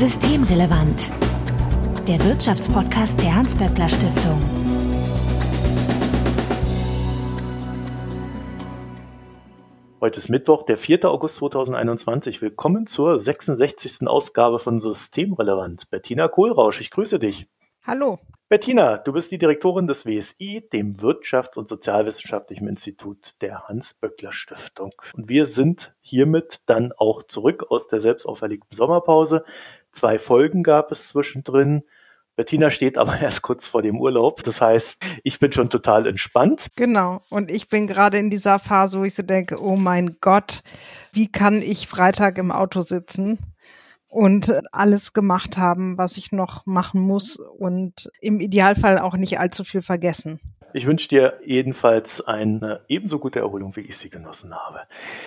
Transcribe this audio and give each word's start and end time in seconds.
Systemrelevant. 0.00 1.10
Der 2.08 2.24
Wirtschaftspodcast 2.24 3.20
der 3.20 3.34
Hans-Böckler 3.34 3.86
Stiftung. 3.86 4.40
Heute 10.00 10.18
ist 10.18 10.30
Mittwoch, 10.30 10.64
der 10.64 10.78
4. 10.78 11.04
August 11.04 11.36
2021. 11.36 12.40
Willkommen 12.40 12.86
zur 12.86 13.18
66. 13.18 14.08
Ausgabe 14.08 14.58
von 14.58 14.80
Systemrelevant. 14.80 15.90
Bettina 15.90 16.28
Kohlrausch, 16.28 16.80
ich 16.80 16.90
grüße 16.90 17.18
dich. 17.18 17.46
Hallo. 17.86 18.18
Bettina, 18.50 18.96
du 18.96 19.12
bist 19.12 19.30
die 19.30 19.38
Direktorin 19.38 19.86
des 19.86 20.06
WSI, 20.06 20.68
dem 20.72 20.96
Wirtschafts- 20.96 21.56
und 21.56 21.68
Sozialwissenschaftlichen 21.68 22.66
Institut 22.66 23.40
der 23.42 23.68
Hans-Böckler-Stiftung. 23.68 24.92
Und 25.14 25.28
wir 25.28 25.46
sind 25.46 25.94
hiermit 26.00 26.58
dann 26.66 26.90
auch 26.90 27.22
zurück 27.22 27.66
aus 27.68 27.86
der 27.86 28.00
selbst 28.00 28.26
auferlegten 28.26 28.76
Sommerpause. 28.76 29.44
Zwei 29.92 30.18
Folgen 30.18 30.62
gab 30.62 30.92
es 30.92 31.08
zwischendrin. 31.08 31.82
Bettina 32.36 32.70
steht 32.70 32.96
aber 32.96 33.18
erst 33.20 33.42
kurz 33.42 33.66
vor 33.66 33.82
dem 33.82 34.00
Urlaub. 34.00 34.42
Das 34.42 34.60
heißt, 34.60 35.02
ich 35.24 35.38
bin 35.38 35.52
schon 35.52 35.70
total 35.70 36.06
entspannt. 36.06 36.68
Genau. 36.76 37.20
Und 37.28 37.50
ich 37.50 37.68
bin 37.68 37.86
gerade 37.86 38.18
in 38.18 38.30
dieser 38.30 38.58
Phase, 38.58 39.00
wo 39.00 39.04
ich 39.04 39.14
so 39.14 39.22
denke, 39.22 39.62
oh 39.62 39.76
mein 39.76 40.16
Gott, 40.20 40.62
wie 41.12 41.30
kann 41.30 41.62
ich 41.62 41.88
Freitag 41.88 42.38
im 42.38 42.52
Auto 42.52 42.80
sitzen? 42.80 43.38
und 44.10 44.52
alles 44.72 45.12
gemacht 45.12 45.56
haben, 45.56 45.96
was 45.96 46.16
ich 46.16 46.32
noch 46.32 46.66
machen 46.66 47.00
muss 47.00 47.36
und 47.36 48.10
im 48.20 48.40
Idealfall 48.40 48.98
auch 48.98 49.16
nicht 49.16 49.38
allzu 49.38 49.64
viel 49.64 49.82
vergessen. 49.82 50.40
Ich 50.72 50.86
wünsche 50.86 51.08
dir 51.08 51.40
jedenfalls 51.44 52.20
eine 52.20 52.80
ebenso 52.88 53.18
gute 53.18 53.40
Erholung, 53.40 53.74
wie 53.76 53.80
ich 53.80 53.96
sie 53.96 54.10
genossen 54.10 54.54
habe. 54.54 54.80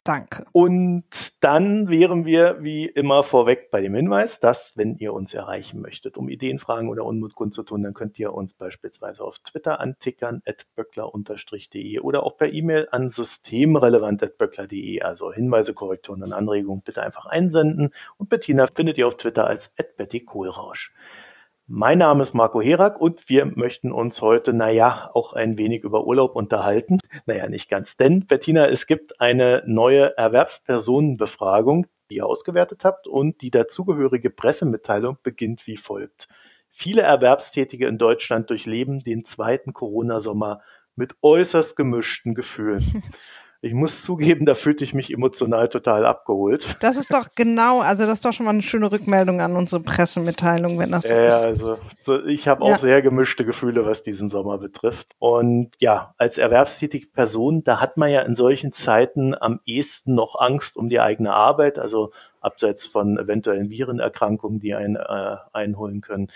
Danke. 0.03 0.45
Und 0.51 1.43
dann 1.43 1.89
wären 1.89 2.25
wir 2.25 2.57
wie 2.61 2.85
immer 2.85 3.23
vorweg 3.23 3.69
bei 3.71 3.81
dem 3.81 3.95
Hinweis, 3.95 4.39
dass, 4.39 4.77
wenn 4.77 4.97
ihr 4.97 5.13
uns 5.13 5.33
erreichen 5.33 5.81
möchtet, 5.81 6.17
um 6.17 6.29
Ideen, 6.29 6.59
Fragen 6.59 6.89
oder 6.89 7.05
Unmut 7.05 7.35
kundzutun, 7.35 7.83
dann 7.83 7.93
könnt 7.93 8.17
ihr 8.19 8.33
uns 8.33 8.53
beispielsweise 8.53 9.23
auf 9.23 9.39
Twitter 9.39 9.79
antickern, 9.79 10.41
at 10.45 10.65
böckler-de 10.75 11.99
oder 11.99 12.23
auch 12.23 12.37
per 12.37 12.51
E-Mail 12.51 12.87
an 12.91 13.09
systemrelevant.böckler.de. 13.09 15.01
Also 15.01 15.31
Hinweise, 15.31 15.73
Korrekturen 15.73 16.23
und 16.23 16.33
Anregungen 16.33 16.81
bitte 16.81 17.03
einfach 17.03 17.25
einsenden. 17.25 17.93
Und 18.17 18.29
Bettina 18.29 18.67
findet 18.67 18.97
ihr 18.97 19.07
auf 19.07 19.17
Twitter 19.17 19.45
als 19.45 19.73
at 19.77 19.97
Betty 19.97 20.21
Kohlrausch. 20.21 20.93
Mein 21.67 21.99
Name 21.99 22.21
ist 22.21 22.33
Marco 22.33 22.61
Herak 22.61 22.99
und 22.99 23.29
wir 23.29 23.45
möchten 23.45 23.93
uns 23.93 24.21
heute, 24.21 24.51
naja, 24.51 25.09
auch 25.13 25.31
ein 25.31 25.57
wenig 25.57 25.83
über 25.83 26.05
Urlaub 26.05 26.35
unterhalten. 26.35 26.99
Naja, 27.25 27.47
nicht 27.47 27.69
ganz. 27.69 27.95
Denn, 27.95 28.27
Bettina, 28.27 28.67
es 28.67 28.85
gibt 28.85 29.21
eine 29.21 29.63
neue 29.65 30.17
Erwerbspersonenbefragung, 30.17 31.87
die 32.09 32.15
ihr 32.15 32.25
ausgewertet 32.25 32.83
habt 32.83 33.07
und 33.07 33.41
die 33.41 33.49
dazugehörige 33.49 34.29
Pressemitteilung 34.29 35.17
beginnt 35.23 35.65
wie 35.65 35.77
folgt. 35.77 36.27
Viele 36.69 37.03
Erwerbstätige 37.03 37.87
in 37.87 37.97
Deutschland 37.97 38.49
durchleben 38.49 38.99
den 38.99 39.23
zweiten 39.23 39.71
Corona-Sommer 39.71 40.61
mit 40.97 41.15
äußerst 41.21 41.77
gemischten 41.77 42.33
Gefühlen. 42.33 43.03
ich 43.63 43.73
muss 43.73 44.03
zugeben, 44.03 44.45
da 44.45 44.55
fühlte 44.55 44.83
ich 44.83 44.93
mich 44.93 45.09
emotional 45.09 45.69
total 45.69 46.05
abgeholt. 46.05 46.75
Das 46.81 46.97
ist 46.97 47.13
doch 47.13 47.29
genau, 47.33 47.79
also 47.79 48.03
das 48.03 48.15
ist 48.15 48.25
doch 48.25 48.33
schon 48.33 48.45
mal 48.45 48.51
eine 48.51 48.61
schöne 48.61 48.91
Rückmeldung 48.91 49.39
an 49.39 49.55
unsere 49.55 49.81
Pressemitteilung, 49.81 50.77
wenn 50.79 50.91
das 50.91 51.07
so 51.07 51.15
ja, 51.15 51.23
ist. 51.23 51.45
Also 51.45 51.77
ich 52.27 52.49
habe 52.49 52.61
auch 52.61 52.71
ja. 52.71 52.77
sehr 52.77 53.01
gemischte 53.01 53.45
Gefühle, 53.45 53.85
was 53.85 54.01
diesen 54.01 54.27
Sommer 54.27 54.57
betrifft. 54.57 55.13
Und 55.17 55.71
ja, 55.79 56.13
als 56.17 56.37
erwerbstätige 56.37 57.07
Person, 57.07 57.63
da 57.63 57.79
hat 57.79 57.95
man 57.95 58.11
ja 58.11 58.21
in 58.23 58.35
solchen 58.35 58.73
Zeiten 58.73 59.33
am 59.33 59.61
ehesten 59.65 60.13
noch 60.13 60.37
Angst 60.37 60.75
um 60.75 60.89
die 60.89 60.99
eigene 60.99 61.33
Arbeit, 61.33 61.79
also 61.79 62.11
abseits 62.41 62.85
von 62.85 63.17
eventuellen 63.17 63.69
Virenerkrankungen, 63.69 64.59
die 64.59 64.75
einen 64.75 64.97
äh, 64.97 65.37
einholen 65.53 66.01
können. 66.01 66.29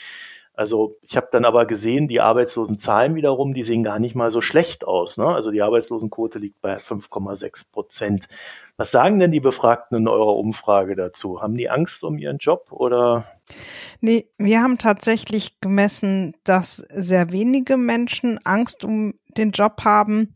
Also 0.58 0.98
ich 1.02 1.16
habe 1.16 1.30
dann 1.32 1.46
aber 1.46 1.68
gesehen, 1.68 2.08
die 2.08 2.20
Arbeitslosenzahlen 2.20 3.14
wiederum, 3.14 3.54
die 3.54 3.64
sehen 3.64 3.84
gar 3.84 4.00
nicht 4.00 4.16
mal 4.16 4.32
so 4.32 4.42
schlecht 4.42 4.86
aus. 4.86 5.16
Ne? 5.16 5.28
Also 5.28 5.52
die 5.52 5.62
Arbeitslosenquote 5.62 6.40
liegt 6.40 6.62
bei 6.62 6.78
5,6 6.78 7.72
Prozent. 7.72 8.28
Was 8.76 8.90
sagen 8.90 9.20
denn 9.20 9.32
die 9.32 9.40
Befragten 9.40 9.98
in 9.98 10.08
eurer 10.08 10.36
Umfrage 10.36 10.96
dazu? 10.96 11.44
Haben 11.44 11.58
die 11.58 11.70
Angst 11.70 12.04
um 12.04 12.18
ihren 12.18 12.40
Job 12.40 12.72
oder? 12.72 13.26
Nee, 14.02 14.32
wir 14.40 14.64
haben 14.64 14.80
tatsächlich 14.80 15.62
gemessen, 15.62 16.34
dass 16.44 16.78
sehr 16.78 17.32
wenige 17.32 17.78
Menschen 17.78 18.40
Angst 18.44 18.84
um 18.84 19.14
den 19.38 19.52
Job 19.52 19.84
haben. 19.86 20.34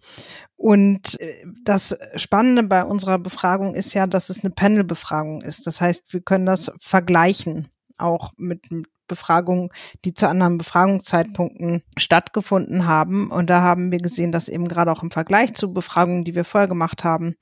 Und 0.56 1.20
äh, 1.20 1.46
das 1.64 1.98
Spannende 2.16 2.62
bei 2.62 2.84
unserer 2.84 3.18
Befragung 3.18 3.74
ist 3.74 3.96
ja, 3.96 4.06
dass 4.06 4.30
es 4.30 4.44
eine 4.44 4.54
Panel-Befragung 4.54 5.42
ist. 5.42 5.66
Das 5.66 5.82
heißt, 5.82 6.14
wir 6.14 6.22
können 6.22 6.46
das 6.46 6.72
vergleichen 6.80 7.70
auch 7.98 8.34
mit, 8.38 8.66
Befragungen, 9.12 9.70
die 10.06 10.14
zu 10.14 10.30
anderen 10.30 10.58
Befragungszeitpunkten 10.58 11.84
stattgefunden 11.98 12.88
haben. 12.88 13.30
Und 13.30 13.50
da 13.50 13.62
haben 13.62 13.92
wir 13.92 14.00
gesehen, 14.00 14.32
dass 14.32 14.48
eben 14.48 14.70
gerade 14.70 14.90
auch 14.90 15.04
im 15.04 15.12
Vergleich 15.12 15.54
zu 15.54 15.74
Befragungen, 15.74 16.24
die 16.24 16.34
wir 16.34 16.46
vorher 16.46 16.70
gemacht 16.70 17.04
haben, 17.04 17.36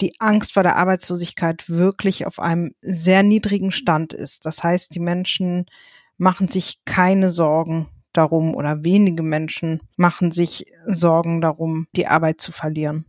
die 0.00 0.12
Angst 0.18 0.52
vor 0.54 0.64
der 0.64 0.76
Arbeitslosigkeit 0.76 1.68
wirklich 1.68 2.26
auf 2.26 2.40
einem 2.40 2.72
sehr 2.80 3.22
niedrigen 3.22 3.70
Stand 3.70 4.12
ist. 4.12 4.44
Das 4.44 4.64
heißt, 4.64 4.94
die 4.94 5.00
Menschen 5.00 5.66
machen 6.18 6.48
sich 6.48 6.84
keine 6.84 7.30
Sorgen 7.30 7.88
darum 8.12 8.54
oder 8.54 8.84
wenige 8.84 9.22
Menschen 9.22 9.80
machen 9.96 10.32
sich 10.32 10.66
Sorgen 10.84 11.40
darum, 11.40 11.86
die 11.94 12.08
Arbeit 12.08 12.40
zu 12.40 12.50
verlieren. 12.50 13.04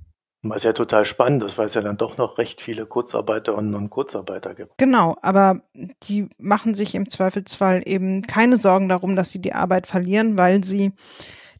Was 0.49 0.63
ja 0.63 0.73
total 0.73 1.05
spannend 1.05 1.43
ist, 1.43 1.57
weil 1.57 1.67
es 1.67 1.73
ja 1.73 1.81
dann 1.81 1.97
doch 1.97 2.17
noch 2.17 2.37
recht 2.37 2.61
viele 2.61 2.85
Kurzarbeiterinnen 2.85 3.75
und 3.75 3.89
Kurzarbeiter 3.89 4.53
gibt. 4.53 4.77
Genau, 4.77 5.15
aber 5.21 5.61
die 6.03 6.29
machen 6.37 6.75
sich 6.75 6.95
im 6.95 7.09
Zweifelsfall 7.09 7.81
eben 7.85 8.21
keine 8.21 8.57
Sorgen 8.57 8.89
darum, 8.89 9.15
dass 9.15 9.31
sie 9.31 9.41
die 9.41 9.53
Arbeit 9.53 9.87
verlieren, 9.87 10.37
weil 10.37 10.63
sie 10.63 10.93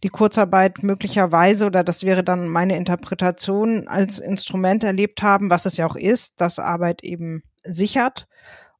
die 0.04 0.10
Kurzarbeit 0.10 0.84
möglicherweise, 0.84 1.66
oder 1.66 1.84
das 1.84 2.04
wäre 2.04 2.24
dann 2.24 2.48
meine 2.48 2.78
Interpretation, 2.78 3.88
als 3.88 4.20
Instrument 4.20 4.84
erlebt 4.84 5.24
haben, 5.24 5.50
was 5.50 5.66
es 5.66 5.78
ja 5.78 5.88
auch 5.88 5.96
ist, 5.96 6.42
dass 6.42 6.60
Arbeit 6.60 7.04
eben 7.04 7.44
sichert 7.64 8.28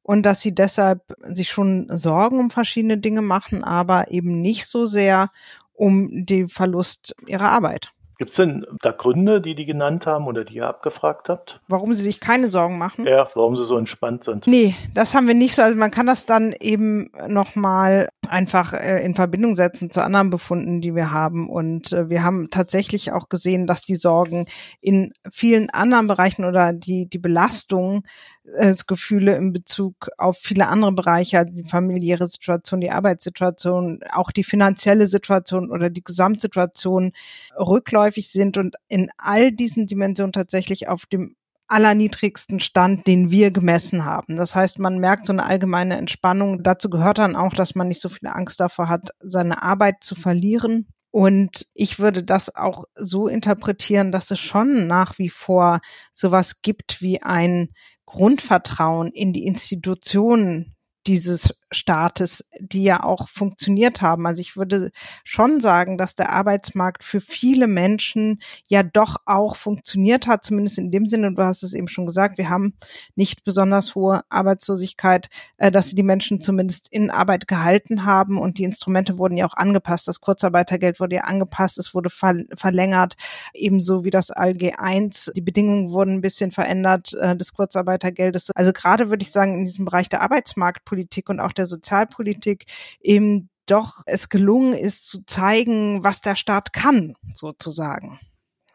und 0.02 0.22
dass 0.24 0.40
sie 0.40 0.54
deshalb 0.54 1.00
sich 1.24 1.50
schon 1.50 1.88
Sorgen 1.88 2.38
um 2.38 2.50
verschiedene 2.50 2.98
Dinge 2.98 3.22
machen, 3.22 3.64
aber 3.64 4.12
eben 4.12 4.40
nicht 4.40 4.66
so 4.66 4.84
sehr 4.84 5.30
um 5.74 6.08
den 6.24 6.48
Verlust 6.48 7.16
ihrer 7.26 7.50
Arbeit. 7.50 7.90
Gibt 8.18 8.30
es 8.30 8.36
denn 8.36 8.66
da 8.80 8.92
Gründe, 8.92 9.42
die 9.42 9.54
die 9.54 9.66
genannt 9.66 10.06
haben 10.06 10.26
oder 10.26 10.44
die 10.44 10.54
ihr 10.54 10.66
abgefragt 10.66 11.28
habt? 11.28 11.60
Warum 11.68 11.92
sie 11.92 12.02
sich 12.02 12.18
keine 12.18 12.48
Sorgen 12.48 12.78
machen? 12.78 13.06
Ja, 13.06 13.28
warum 13.34 13.56
sie 13.56 13.64
so 13.64 13.76
entspannt 13.76 14.24
sind. 14.24 14.46
Nee, 14.46 14.74
das 14.94 15.14
haben 15.14 15.26
wir 15.26 15.34
nicht 15.34 15.54
so. 15.54 15.62
Also 15.62 15.76
man 15.76 15.90
kann 15.90 16.06
das 16.06 16.24
dann 16.24 16.54
eben 16.58 17.10
nochmal 17.28 18.08
einfach 18.28 18.72
äh, 18.72 19.04
in 19.04 19.14
Verbindung 19.14 19.56
setzen 19.56 19.90
zu 19.90 20.02
anderen 20.02 20.30
Befunden, 20.30 20.80
die 20.80 20.94
wir 20.94 21.10
haben. 21.10 21.48
Und 21.48 21.92
äh, 21.92 22.08
wir 22.08 22.22
haben 22.22 22.50
tatsächlich 22.50 23.12
auch 23.12 23.28
gesehen, 23.28 23.66
dass 23.66 23.82
die 23.82 23.96
Sorgen 23.96 24.46
in 24.80 25.12
vielen 25.30 25.70
anderen 25.70 26.06
Bereichen 26.06 26.44
oder 26.44 26.72
die, 26.72 27.06
die 27.06 27.18
Belastung 27.18 28.04
äh, 28.44 28.74
Gefühle 28.86 29.36
in 29.36 29.52
Bezug 29.52 30.08
auf 30.18 30.38
viele 30.38 30.68
andere 30.68 30.92
Bereiche, 30.92 31.44
die 31.46 31.64
familiäre 31.64 32.28
Situation, 32.28 32.80
die 32.80 32.90
Arbeitssituation, 32.90 34.00
auch 34.12 34.30
die 34.30 34.44
finanzielle 34.44 35.06
Situation 35.06 35.70
oder 35.70 35.90
die 35.90 36.04
Gesamtsituation 36.04 37.12
rückläufig 37.58 38.30
sind 38.30 38.56
und 38.58 38.76
in 38.88 39.10
all 39.18 39.52
diesen 39.52 39.86
Dimensionen 39.86 40.32
tatsächlich 40.32 40.88
auf 40.88 41.06
dem 41.06 41.34
allerniedrigsten 41.68 42.60
Stand, 42.60 43.06
den 43.06 43.30
wir 43.30 43.50
gemessen 43.50 44.04
haben. 44.04 44.36
Das 44.36 44.54
heißt, 44.54 44.78
man 44.78 44.98
merkt 44.98 45.26
so 45.26 45.32
eine 45.32 45.44
allgemeine 45.44 45.96
Entspannung. 45.96 46.62
Dazu 46.62 46.90
gehört 46.90 47.18
dann 47.18 47.36
auch, 47.36 47.54
dass 47.54 47.74
man 47.74 47.88
nicht 47.88 48.00
so 48.00 48.08
viel 48.08 48.28
Angst 48.28 48.60
davor 48.60 48.88
hat, 48.88 49.10
seine 49.20 49.62
Arbeit 49.62 49.96
zu 50.02 50.14
verlieren. 50.14 50.88
Und 51.10 51.66
ich 51.74 51.98
würde 51.98 52.22
das 52.22 52.54
auch 52.54 52.84
so 52.94 53.26
interpretieren, 53.26 54.12
dass 54.12 54.30
es 54.30 54.38
schon 54.38 54.86
nach 54.86 55.18
wie 55.18 55.30
vor 55.30 55.80
sowas 56.12 56.60
gibt 56.62 57.00
wie 57.00 57.22
ein 57.22 57.68
Grundvertrauen 58.04 59.08
in 59.08 59.32
die 59.32 59.46
Institutionen 59.46 60.76
dieses 61.06 61.54
Staates, 61.72 62.48
die 62.60 62.84
ja 62.84 63.02
auch 63.02 63.28
funktioniert 63.28 64.00
haben. 64.00 64.26
Also 64.26 64.40
ich 64.40 64.56
würde 64.56 64.90
schon 65.24 65.60
sagen, 65.60 65.98
dass 65.98 66.14
der 66.14 66.30
Arbeitsmarkt 66.30 67.02
für 67.02 67.20
viele 67.20 67.66
Menschen 67.66 68.40
ja 68.68 68.82
doch 68.84 69.16
auch 69.26 69.56
funktioniert 69.56 70.26
hat, 70.28 70.44
zumindest 70.44 70.78
in 70.78 70.90
dem 70.92 71.06
Sinne, 71.06 71.34
du 71.34 71.42
hast 71.42 71.64
es 71.64 71.74
eben 71.74 71.88
schon 71.88 72.06
gesagt, 72.06 72.38
wir 72.38 72.48
haben 72.48 72.74
nicht 73.16 73.42
besonders 73.42 73.94
hohe 73.94 74.22
Arbeitslosigkeit, 74.28 75.28
äh, 75.56 75.72
dass 75.72 75.88
sie 75.88 75.96
die 75.96 76.04
Menschen 76.04 76.40
zumindest 76.40 76.92
in 76.92 77.10
Arbeit 77.10 77.48
gehalten 77.48 78.04
haben 78.04 78.38
und 78.38 78.58
die 78.58 78.64
Instrumente 78.64 79.18
wurden 79.18 79.36
ja 79.36 79.46
auch 79.46 79.54
angepasst. 79.54 80.06
Das 80.06 80.20
Kurzarbeitergeld 80.20 81.00
wurde 81.00 81.16
ja 81.16 81.22
angepasst, 81.22 81.78
es 81.78 81.94
wurde 81.94 82.10
ver 82.10 82.36
verlängert, 82.56 83.16
ebenso 83.54 84.04
wie 84.04 84.10
das 84.10 84.30
ALG 84.30 84.74
1. 84.78 85.32
Die 85.34 85.40
Bedingungen 85.40 85.90
wurden 85.90 86.14
ein 86.14 86.20
bisschen 86.20 86.52
verändert 86.52 87.14
äh, 87.14 87.34
des 87.36 87.54
Kurzarbeitergeldes. 87.54 88.50
Also 88.54 88.72
gerade 88.72 89.10
würde 89.10 89.22
ich 89.22 89.32
sagen, 89.32 89.54
in 89.54 89.64
diesem 89.64 89.84
Bereich 89.84 90.08
der 90.08 90.22
Arbeitsmarktpolitik 90.22 91.28
und 91.28 91.40
auch 91.40 91.52
der 91.58 91.66
Sozialpolitik 91.66 92.66
eben 93.00 93.48
doch 93.66 94.02
es 94.06 94.28
gelungen 94.28 94.74
ist 94.74 95.08
zu 95.08 95.24
zeigen, 95.26 96.04
was 96.04 96.20
der 96.20 96.36
Staat 96.36 96.72
kann, 96.72 97.14
sozusagen. 97.34 98.18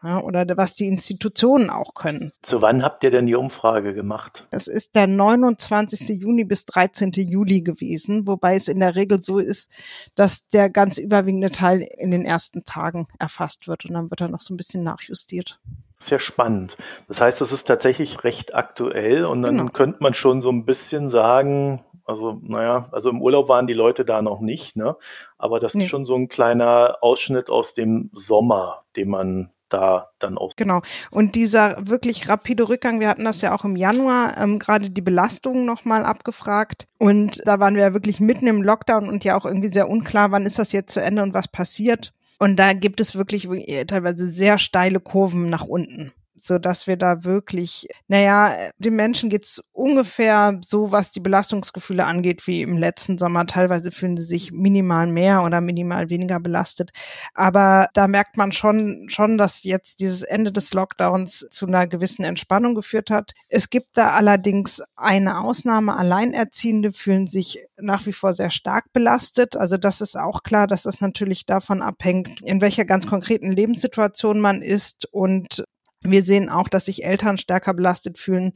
ja, 0.02 0.20
oder 0.20 0.44
was 0.56 0.74
die 0.74 0.88
Institutionen 0.88 1.70
auch 1.70 1.94
können. 1.94 2.32
Zu 2.42 2.60
wann 2.60 2.82
habt 2.82 3.04
ihr 3.04 3.10
denn 3.10 3.26
die 3.26 3.36
Umfrage 3.36 3.94
gemacht? 3.94 4.46
Es 4.50 4.66
ist 4.66 4.96
der 4.96 5.06
29. 5.06 6.20
Juni 6.20 6.44
bis 6.44 6.66
13. 6.66 7.12
Juli 7.12 7.62
gewesen, 7.62 8.26
wobei 8.26 8.56
es 8.56 8.68
in 8.68 8.80
der 8.80 8.96
Regel 8.96 9.22
so 9.22 9.38
ist, 9.38 9.70
dass 10.14 10.48
der 10.48 10.70
ganz 10.70 10.98
überwiegende 10.98 11.50
Teil 11.50 11.86
in 11.98 12.10
den 12.10 12.24
ersten 12.24 12.64
Tagen 12.64 13.06
erfasst 13.18 13.68
wird 13.68 13.84
und 13.84 13.94
dann 13.94 14.10
wird 14.10 14.20
er 14.20 14.28
noch 14.28 14.40
so 14.40 14.52
ein 14.52 14.56
bisschen 14.56 14.82
nachjustiert. 14.82 15.60
Sehr 16.00 16.18
spannend. 16.18 16.76
Das 17.06 17.20
heißt, 17.20 17.40
es 17.40 17.52
ist 17.52 17.64
tatsächlich 17.64 18.24
recht 18.24 18.56
aktuell 18.56 19.24
und 19.24 19.42
dann 19.42 19.56
genau. 19.56 19.70
könnte 19.70 19.98
man 20.02 20.14
schon 20.14 20.40
so 20.40 20.50
ein 20.50 20.64
bisschen 20.64 21.08
sagen, 21.08 21.84
also, 22.04 22.40
naja, 22.42 22.88
also 22.92 23.10
im 23.10 23.22
Urlaub 23.22 23.48
waren 23.48 23.66
die 23.66 23.74
Leute 23.74 24.04
da 24.04 24.22
noch 24.22 24.40
nicht, 24.40 24.76
ne? 24.76 24.96
Aber 25.38 25.60
das 25.60 25.74
nee. 25.74 25.84
ist 25.84 25.90
schon 25.90 26.04
so 26.04 26.14
ein 26.14 26.28
kleiner 26.28 26.98
Ausschnitt 27.00 27.50
aus 27.50 27.74
dem 27.74 28.10
Sommer, 28.12 28.84
den 28.96 29.08
man 29.08 29.50
da 29.68 30.10
dann 30.18 30.36
auch. 30.36 30.52
Genau. 30.56 30.82
Und 31.10 31.34
dieser 31.34 31.88
wirklich 31.88 32.28
rapide 32.28 32.68
Rückgang, 32.68 33.00
wir 33.00 33.08
hatten 33.08 33.24
das 33.24 33.40
ja 33.40 33.54
auch 33.54 33.64
im 33.64 33.76
Januar, 33.76 34.34
ähm, 34.38 34.58
gerade 34.58 34.90
die 34.90 35.00
Belastungen 35.00 35.64
nochmal 35.64 36.04
abgefragt. 36.04 36.86
Und 36.98 37.40
da 37.46 37.58
waren 37.58 37.74
wir 37.74 37.82
ja 37.82 37.94
wirklich 37.94 38.20
mitten 38.20 38.46
im 38.46 38.62
Lockdown 38.62 39.08
und 39.08 39.24
ja 39.24 39.36
auch 39.36 39.46
irgendwie 39.46 39.68
sehr 39.68 39.88
unklar, 39.88 40.30
wann 40.30 40.46
ist 40.46 40.58
das 40.58 40.72
jetzt 40.72 40.92
zu 40.92 41.00
Ende 41.00 41.22
und 41.22 41.34
was 41.34 41.48
passiert. 41.48 42.12
Und 42.38 42.56
da 42.56 42.72
gibt 42.72 43.00
es 43.00 43.16
wirklich 43.16 43.48
teilweise 43.86 44.28
sehr 44.28 44.58
steile 44.58 45.00
Kurven 45.00 45.48
nach 45.48 45.64
unten 45.64 46.12
so 46.44 46.58
dass 46.58 46.86
wir 46.86 46.96
da 46.96 47.24
wirklich, 47.24 47.88
naja, 48.08 48.54
den 48.78 48.96
Menschen 48.96 49.30
geht's 49.30 49.62
ungefähr 49.72 50.58
so, 50.64 50.92
was 50.92 51.12
die 51.12 51.20
Belastungsgefühle 51.20 52.04
angeht, 52.04 52.46
wie 52.46 52.62
im 52.62 52.78
letzten 52.78 53.18
Sommer. 53.18 53.46
Teilweise 53.46 53.90
fühlen 53.90 54.16
sie 54.16 54.24
sich 54.24 54.52
minimal 54.52 55.06
mehr 55.06 55.42
oder 55.42 55.60
minimal 55.60 56.10
weniger 56.10 56.40
belastet. 56.40 56.90
Aber 57.34 57.88
da 57.94 58.08
merkt 58.08 58.36
man 58.36 58.52
schon, 58.52 59.06
schon, 59.08 59.38
dass 59.38 59.64
jetzt 59.64 60.00
dieses 60.00 60.22
Ende 60.22 60.52
des 60.52 60.72
Lockdowns 60.74 61.46
zu 61.50 61.66
einer 61.66 61.86
gewissen 61.86 62.24
Entspannung 62.24 62.74
geführt 62.74 63.10
hat. 63.10 63.32
Es 63.48 63.70
gibt 63.70 63.96
da 63.96 64.10
allerdings 64.10 64.82
eine 64.96 65.40
Ausnahme. 65.40 65.96
Alleinerziehende 65.96 66.92
fühlen 66.92 67.26
sich 67.26 67.64
nach 67.76 68.06
wie 68.06 68.12
vor 68.12 68.32
sehr 68.32 68.50
stark 68.50 68.92
belastet. 68.92 69.56
Also 69.56 69.76
das 69.76 70.00
ist 70.00 70.16
auch 70.16 70.42
klar, 70.42 70.66
dass 70.66 70.84
das 70.84 71.00
natürlich 71.00 71.46
davon 71.46 71.82
abhängt, 71.82 72.40
in 72.42 72.60
welcher 72.60 72.84
ganz 72.84 73.06
konkreten 73.06 73.52
Lebenssituation 73.52 74.40
man 74.40 74.62
ist 74.62 75.06
und 75.12 75.64
wir 76.02 76.22
sehen 76.22 76.48
auch, 76.48 76.68
dass 76.68 76.86
sich 76.86 77.04
Eltern 77.04 77.38
stärker 77.38 77.74
belastet 77.74 78.18
fühlen 78.18 78.52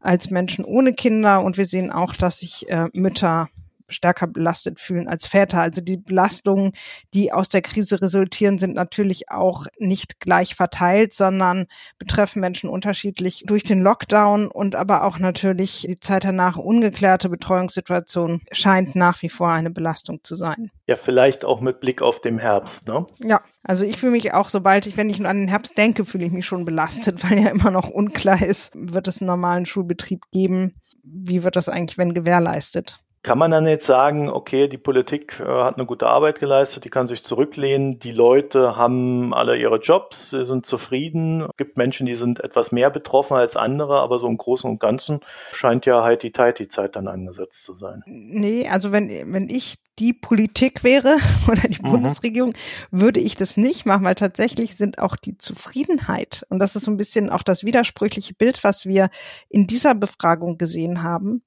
als 0.00 0.30
Menschen 0.30 0.64
ohne 0.64 0.92
Kinder. 0.92 1.42
Und 1.42 1.56
wir 1.56 1.64
sehen 1.64 1.90
auch, 1.90 2.14
dass 2.14 2.40
sich 2.40 2.68
äh, 2.68 2.88
Mütter 2.94 3.48
stärker 3.90 4.26
belastet 4.26 4.80
fühlen 4.80 5.08
als 5.08 5.26
Väter. 5.26 5.60
Also 5.60 5.80
die 5.80 5.96
Belastungen, 5.96 6.72
die 7.14 7.32
aus 7.32 7.48
der 7.48 7.62
Krise 7.62 8.00
resultieren, 8.00 8.58
sind 8.58 8.74
natürlich 8.74 9.30
auch 9.30 9.66
nicht 9.78 10.20
gleich 10.20 10.54
verteilt, 10.54 11.12
sondern 11.12 11.66
betreffen 11.98 12.40
Menschen 12.40 12.70
unterschiedlich 12.70 13.44
durch 13.46 13.64
den 13.64 13.82
Lockdown 13.82 14.48
und 14.48 14.74
aber 14.74 15.04
auch 15.04 15.18
natürlich 15.18 15.86
die 15.88 16.00
Zeit 16.00 16.24
danach 16.24 16.56
ungeklärte 16.56 17.28
Betreuungssituation 17.28 18.42
scheint 18.52 18.94
nach 18.94 19.22
wie 19.22 19.28
vor 19.28 19.50
eine 19.50 19.70
Belastung 19.70 20.20
zu 20.22 20.34
sein. 20.34 20.70
Ja, 20.86 20.96
vielleicht 20.96 21.44
auch 21.44 21.60
mit 21.60 21.80
Blick 21.80 22.02
auf 22.02 22.20
den 22.20 22.38
Herbst, 22.38 22.88
ne? 22.88 23.06
Ja, 23.22 23.40
also 23.62 23.84
ich 23.84 23.96
fühle 23.96 24.12
mich 24.12 24.32
auch, 24.32 24.48
sobald 24.48 24.86
ich, 24.86 24.96
wenn 24.96 25.10
ich 25.10 25.24
an 25.24 25.36
den 25.36 25.48
Herbst 25.48 25.76
denke, 25.78 26.04
fühle 26.04 26.26
ich 26.26 26.32
mich 26.32 26.46
schon 26.46 26.64
belastet, 26.64 27.22
weil 27.30 27.38
ja 27.38 27.50
immer 27.50 27.70
noch 27.70 27.88
unklar 27.88 28.42
ist, 28.42 28.72
wird 28.74 29.08
es 29.08 29.20
einen 29.20 29.28
normalen 29.28 29.66
Schulbetrieb 29.66 30.22
geben? 30.32 30.74
Wie 31.02 31.42
wird 31.42 31.56
das 31.56 31.68
eigentlich, 31.68 31.98
wenn 31.98 32.14
gewährleistet? 32.14 32.98
Kann 33.22 33.36
man 33.36 33.50
dann 33.50 33.66
jetzt 33.66 33.84
sagen, 33.84 34.30
okay, 34.30 34.66
die 34.66 34.78
Politik 34.78 35.40
äh, 35.40 35.44
hat 35.44 35.76
eine 35.76 35.84
gute 35.84 36.06
Arbeit 36.06 36.40
geleistet, 36.40 36.84
die 36.84 36.90
kann 36.90 37.06
sich 37.06 37.22
zurücklehnen, 37.22 37.98
die 37.98 38.12
Leute 38.12 38.76
haben 38.76 39.34
alle 39.34 39.58
ihre 39.58 39.78
Jobs, 39.78 40.30
sie 40.30 40.46
sind 40.46 40.64
zufrieden. 40.64 41.42
Es 41.42 41.56
gibt 41.58 41.76
Menschen, 41.76 42.06
die 42.06 42.14
sind 42.14 42.40
etwas 42.40 42.72
mehr 42.72 42.88
betroffen 42.88 43.36
als 43.36 43.56
andere, 43.56 44.00
aber 44.00 44.18
so 44.18 44.26
im 44.26 44.38
Großen 44.38 44.70
und 44.70 44.80
Ganzen 44.80 45.20
scheint 45.52 45.84
ja 45.84 46.02
halt 46.02 46.22
die 46.22 46.32
Zeit, 46.32 46.96
dann 46.96 47.08
angesetzt 47.08 47.64
zu 47.64 47.74
sein. 47.74 48.02
Nee, 48.06 48.66
also 48.68 48.90
wenn, 48.90 49.08
wenn 49.08 49.48
ich 49.50 49.76
die 50.00 50.14
Politik 50.14 50.82
wäre 50.82 51.18
oder 51.48 51.68
die 51.68 51.82
mhm. 51.82 51.92
Bundesregierung, 51.92 52.54
würde 52.90 53.20
ich 53.20 53.36
das 53.36 53.56
nicht 53.56 53.86
machen, 53.86 54.04
weil 54.04 54.14
tatsächlich 54.14 54.76
sind 54.76 54.98
auch 54.98 55.14
die 55.14 55.38
Zufriedenheit, 55.38 56.44
und 56.48 56.58
das 56.58 56.74
ist 56.74 56.84
so 56.84 56.90
ein 56.90 56.96
bisschen 56.96 57.30
auch 57.30 57.42
das 57.42 57.64
widersprüchliche 57.64 58.34
Bild, 58.34 58.64
was 58.64 58.86
wir 58.86 59.10
in 59.48 59.66
dieser 59.66 59.94
Befragung 59.94 60.58
gesehen 60.58 61.02
haben, 61.02 61.42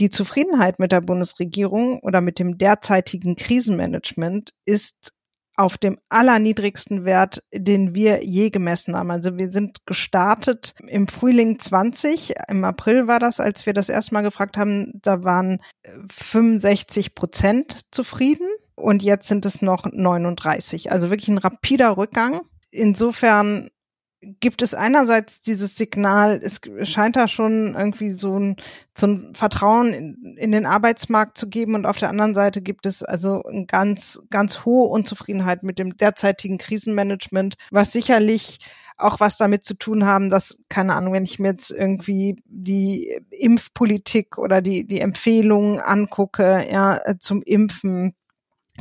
die 0.00 0.10
Zufriedenheit 0.10 0.78
mit 0.78 0.92
der 0.92 1.02
Bundesregierung 1.02 2.00
oder 2.00 2.20
mit 2.22 2.38
dem 2.38 2.56
derzeitigen 2.56 3.36
Krisenmanagement 3.36 4.54
ist 4.64 5.12
auf 5.60 5.76
dem 5.78 5.96
allerniedrigsten 6.08 7.04
Wert, 7.04 7.42
den 7.52 7.94
wir 7.94 8.24
je 8.24 8.50
gemessen 8.50 8.96
haben. 8.96 9.10
Also 9.10 9.36
wir 9.36 9.50
sind 9.50 9.86
gestartet 9.86 10.74
im 10.88 11.06
Frühling 11.06 11.58
20, 11.58 12.32
im 12.48 12.64
April 12.64 13.06
war 13.06 13.18
das, 13.18 13.40
als 13.40 13.66
wir 13.66 13.72
das 13.72 13.88
erste 13.88 14.14
Mal 14.14 14.22
gefragt 14.22 14.56
haben, 14.56 14.92
da 14.94 15.22
waren 15.22 15.60
65 16.10 17.14
Prozent 17.14 17.80
zufrieden 17.90 18.48
und 18.74 19.02
jetzt 19.02 19.28
sind 19.28 19.44
es 19.44 19.60
noch 19.62 19.84
39. 19.84 20.90
Also 20.90 21.10
wirklich 21.10 21.28
ein 21.28 21.38
rapider 21.38 21.96
Rückgang. 21.96 22.40
Insofern 22.70 23.68
gibt 24.22 24.60
es 24.60 24.74
einerseits 24.74 25.40
dieses 25.40 25.76
Signal, 25.76 26.40
es 26.42 26.60
scheint 26.82 27.16
da 27.16 27.26
schon 27.26 27.74
irgendwie 27.74 28.10
so 28.10 28.38
ein, 28.38 28.56
so 28.96 29.06
ein 29.06 29.34
Vertrauen 29.34 29.94
in, 29.94 30.36
in, 30.36 30.52
den 30.52 30.66
Arbeitsmarkt 30.66 31.38
zu 31.38 31.48
geben 31.48 31.74
und 31.74 31.86
auf 31.86 31.96
der 31.96 32.10
anderen 32.10 32.34
Seite 32.34 32.60
gibt 32.60 32.84
es 32.84 33.02
also 33.02 33.42
eine 33.44 33.64
ganz, 33.64 34.26
ganz 34.30 34.64
hohe 34.64 34.88
Unzufriedenheit 34.90 35.62
mit 35.62 35.78
dem 35.78 35.96
derzeitigen 35.96 36.58
Krisenmanagement, 36.58 37.54
was 37.70 37.92
sicherlich 37.92 38.58
auch 38.98 39.20
was 39.20 39.38
damit 39.38 39.64
zu 39.64 39.74
tun 39.74 40.04
haben, 40.04 40.28
dass, 40.28 40.58
keine 40.68 40.94
Ahnung, 40.94 41.14
wenn 41.14 41.24
ich 41.24 41.38
mir 41.38 41.52
jetzt 41.52 41.70
irgendwie 41.70 42.36
die 42.44 43.18
Impfpolitik 43.30 44.36
oder 44.36 44.60
die, 44.60 44.86
die 44.86 45.00
Empfehlungen 45.00 45.80
angucke, 45.80 46.66
ja, 46.70 46.98
zum 47.18 47.42
Impfen, 47.42 48.12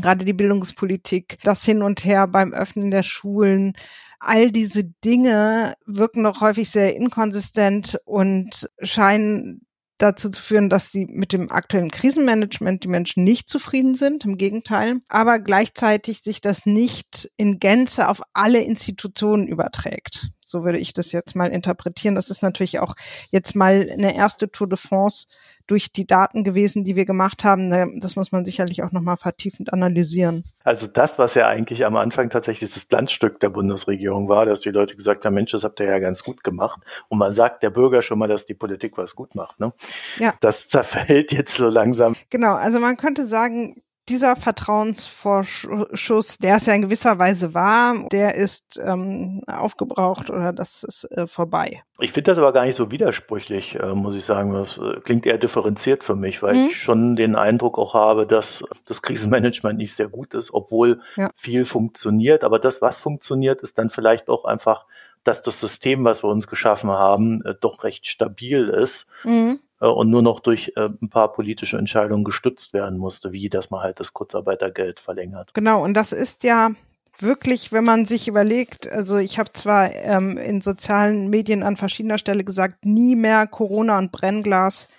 gerade 0.02 0.26
die 0.26 0.34
Bildungspolitik, 0.34 1.38
das 1.44 1.64
Hin 1.64 1.82
und 1.82 2.04
Her 2.04 2.28
beim 2.28 2.54
Öffnen 2.54 2.92
der 2.92 3.04
Schulen, 3.04 3.74
all 4.20 4.52
diese 4.52 4.84
Dinge 4.84 5.74
wirken 5.86 6.24
doch 6.24 6.42
häufig 6.42 6.70
sehr 6.70 6.96
inkonsistent 6.96 8.00
und 8.06 8.70
scheinen 8.82 9.66
dazu 9.98 10.30
zu 10.30 10.42
führen, 10.42 10.70
dass 10.70 10.92
sie 10.92 11.06
mit 11.06 11.34
dem 11.34 11.52
aktuellen 11.52 11.92
Krisenmanagement 11.92 12.84
die 12.84 12.88
Menschen 12.88 13.24
nicht 13.24 13.50
zufrieden 13.50 13.96
sind, 13.96 14.26
im 14.26 14.38
Gegenteil, 14.38 15.00
aber 15.10 15.40
gleichzeitig 15.40 16.22
sich 16.22 16.42
das 16.42 16.66
nicht 16.66 17.30
in 17.38 17.60
Gänze 17.60 18.08
auf 18.08 18.22
alle 18.34 18.62
Institutionen 18.62 19.48
überträgt. 19.48 20.32
So 20.50 20.64
würde 20.64 20.80
ich 20.80 20.94
das 20.94 21.12
jetzt 21.12 21.36
mal 21.36 21.52
interpretieren. 21.52 22.16
Das 22.16 22.30
ist 22.30 22.42
natürlich 22.42 22.80
auch 22.80 22.96
jetzt 23.30 23.56
mal 23.56 23.90
eine 23.92 24.16
erste 24.16 24.52
Tour 24.52 24.68
de 24.68 24.78
France 24.78 25.28
durch 25.68 25.92
die 25.92 26.08
Daten 26.08 26.44
gewesen, 26.44 26.84
die 26.84 26.96
wir 26.96 27.06
gemacht 27.06 27.44
haben. 27.44 27.70
Das 28.02 28.16
muss 28.16 28.32
man 28.32 28.44
sicherlich 28.44 28.82
auch 28.82 28.92
nochmal 28.92 29.18
vertiefend 29.18 29.72
analysieren. 29.72 30.44
Also 30.64 30.88
das, 30.88 31.20
was 31.20 31.36
ja 31.36 31.48
eigentlich 31.48 31.86
am 31.86 31.96
Anfang 31.96 32.32
tatsächlich 32.32 32.74
das 32.74 32.88
Glanzstück 32.88 33.40
der 33.40 33.50
Bundesregierung 33.50 34.28
war, 34.28 34.48
dass 34.48 34.62
die 34.62 34.72
Leute 34.72 34.96
gesagt 34.96 35.26
haben, 35.26 35.36
Mensch, 35.36 35.52
das 35.52 35.64
habt 35.64 35.80
ihr 35.80 35.86
ja 35.86 36.00
ganz 36.00 36.24
gut 36.24 36.44
gemacht. 36.44 36.82
Und 37.08 37.20
man 37.20 37.34
sagt 37.34 37.62
der 37.62 37.70
Bürger 37.70 38.02
schon 38.02 38.18
mal, 38.18 38.28
dass 38.28 38.48
die 38.48 38.56
Politik 38.56 38.98
was 38.98 39.14
gut 39.16 39.36
macht. 39.36 39.60
Ne? 39.60 39.72
Ja. 40.18 40.34
Das 40.40 40.70
zerfällt 40.70 41.32
jetzt 41.32 41.56
so 41.56 41.70
langsam. 41.70 42.16
Genau, 42.32 42.56
also 42.56 42.80
man 42.80 42.98
könnte 42.98 43.24
sagen, 43.24 43.84
dieser 44.10 44.36
Vertrauensvorschuss, 44.36 46.40
der 46.40 46.56
es 46.56 46.66
ja 46.66 46.74
in 46.74 46.82
gewisser 46.82 47.20
Weise 47.20 47.54
war, 47.54 47.96
der 48.12 48.36
ist 48.36 48.80
ähm, 48.84 49.42
aufgebraucht 49.48 50.30
oder 50.30 50.52
das 50.52 50.84
ist 50.84 51.06
äh, 51.12 51.28
vorbei. 51.28 51.84
Ich 52.00 52.12
finde 52.12 52.32
das 52.32 52.38
aber 52.38 52.54
gar 52.54 52.66
nicht 52.66 52.76
so 52.76 52.92
widersprüchlich, 52.92 53.76
äh, 53.76 53.94
muss 53.94 54.16
ich 54.16 54.26
sagen. 54.26 54.54
Das 54.54 54.78
äh, 54.78 55.00
klingt 55.02 55.26
eher 55.26 55.38
differenziert 55.38 56.04
für 56.04 56.16
mich, 56.16 56.42
weil 56.42 56.56
mhm. 56.56 56.68
ich 56.70 56.78
schon 56.78 57.16
den 57.16 57.36
Eindruck 57.36 57.78
auch 57.78 57.94
habe, 57.94 58.26
dass 58.26 58.64
das 58.88 59.02
Krisenmanagement 59.02 59.78
nicht 59.78 59.94
sehr 59.94 60.08
gut 60.08 60.34
ist, 60.34 60.54
obwohl 60.54 61.02
ja. 61.16 61.30
viel 61.36 61.66
funktioniert. 61.66 62.44
Aber 62.44 62.60
das, 62.60 62.82
was 62.82 63.00
funktioniert, 63.00 63.62
ist 63.62 63.78
dann 63.78 63.90
vielleicht 63.90 64.30
auch 64.30 64.46
einfach 64.46 64.86
dass 65.24 65.42
das 65.42 65.60
System, 65.60 66.06
was 66.06 66.24
wir 66.24 66.30
uns 66.30 66.48
geschaffen 66.48 66.90
haben, 66.90 67.44
äh, 67.46 67.56
doch 67.60 67.84
recht 67.84 68.08
stabil 68.08 68.70
ist. 68.70 69.08
Mhm. 69.24 69.60
Äh, 69.80 69.88
und 69.88 70.10
nur 70.10 70.22
noch 70.22 70.40
durch 70.40 70.74
äh, 70.76 70.90
ein 71.02 71.10
paar 71.10 71.32
politische 71.32 71.78
Entscheidungen 71.78 72.24
gestützt 72.24 72.74
werden 72.74 72.98
musste, 72.98 73.32
wie 73.32 73.50
dass 73.50 73.70
man 73.70 73.82
halt 73.82 74.00
das 74.00 74.14
Kurzarbeitergeld 74.14 75.00
verlängert. 75.00 75.54
Genau, 75.54 75.84
und 75.84 75.94
das 75.94 76.12
ist 76.12 76.44
ja 76.44 76.72
wirklich, 77.18 77.72
wenn 77.72 77.84
man 77.84 78.06
sich 78.06 78.28
überlegt, 78.28 78.90
also 78.92 79.18
ich 79.18 79.40
habe 79.40 79.52
zwar 79.52 79.94
ähm, 79.94 80.38
in 80.38 80.62
sozialen 80.62 81.30
Medien 81.30 81.64
an 81.64 81.78
verschiedener 81.78 82.18
Stelle 82.18 82.44
gesagt, 82.44 82.86
nie 82.86 83.16
mehr 83.16 83.48
Corona 83.48 83.98
und 83.98 84.12
Brennglas 84.12 84.90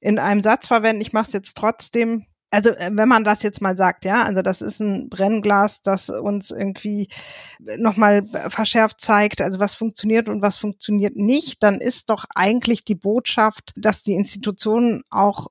in 0.00 0.18
einem 0.18 0.40
Satz 0.40 0.66
verwenden. 0.66 1.02
Ich 1.02 1.12
mache 1.12 1.26
es 1.26 1.32
jetzt 1.32 1.56
trotzdem 1.56 2.24
also 2.56 2.70
äh, 2.70 2.90
wenn 2.90 3.08
man 3.08 3.22
das 3.22 3.42
jetzt 3.42 3.60
mal 3.60 3.76
sagt, 3.76 4.06
ja, 4.06 4.22
also 4.22 4.40
das 4.40 4.62
ist 4.62 4.80
ein 4.80 5.10
Brennglas, 5.10 5.82
das 5.82 6.08
uns 6.08 6.50
irgendwie 6.50 7.08
nochmal 7.76 8.24
verschärft 8.48 8.98
zeigt, 8.98 9.42
also 9.42 9.60
was 9.60 9.74
funktioniert 9.74 10.30
und 10.30 10.40
was 10.40 10.56
funktioniert 10.56 11.16
nicht, 11.16 11.62
dann 11.62 11.82
ist 11.82 12.08
doch 12.08 12.24
eigentlich 12.34 12.82
die 12.82 12.94
Botschaft, 12.94 13.74
dass 13.76 14.02
die 14.02 14.14
Institutionen 14.14 15.02
auch 15.10 15.48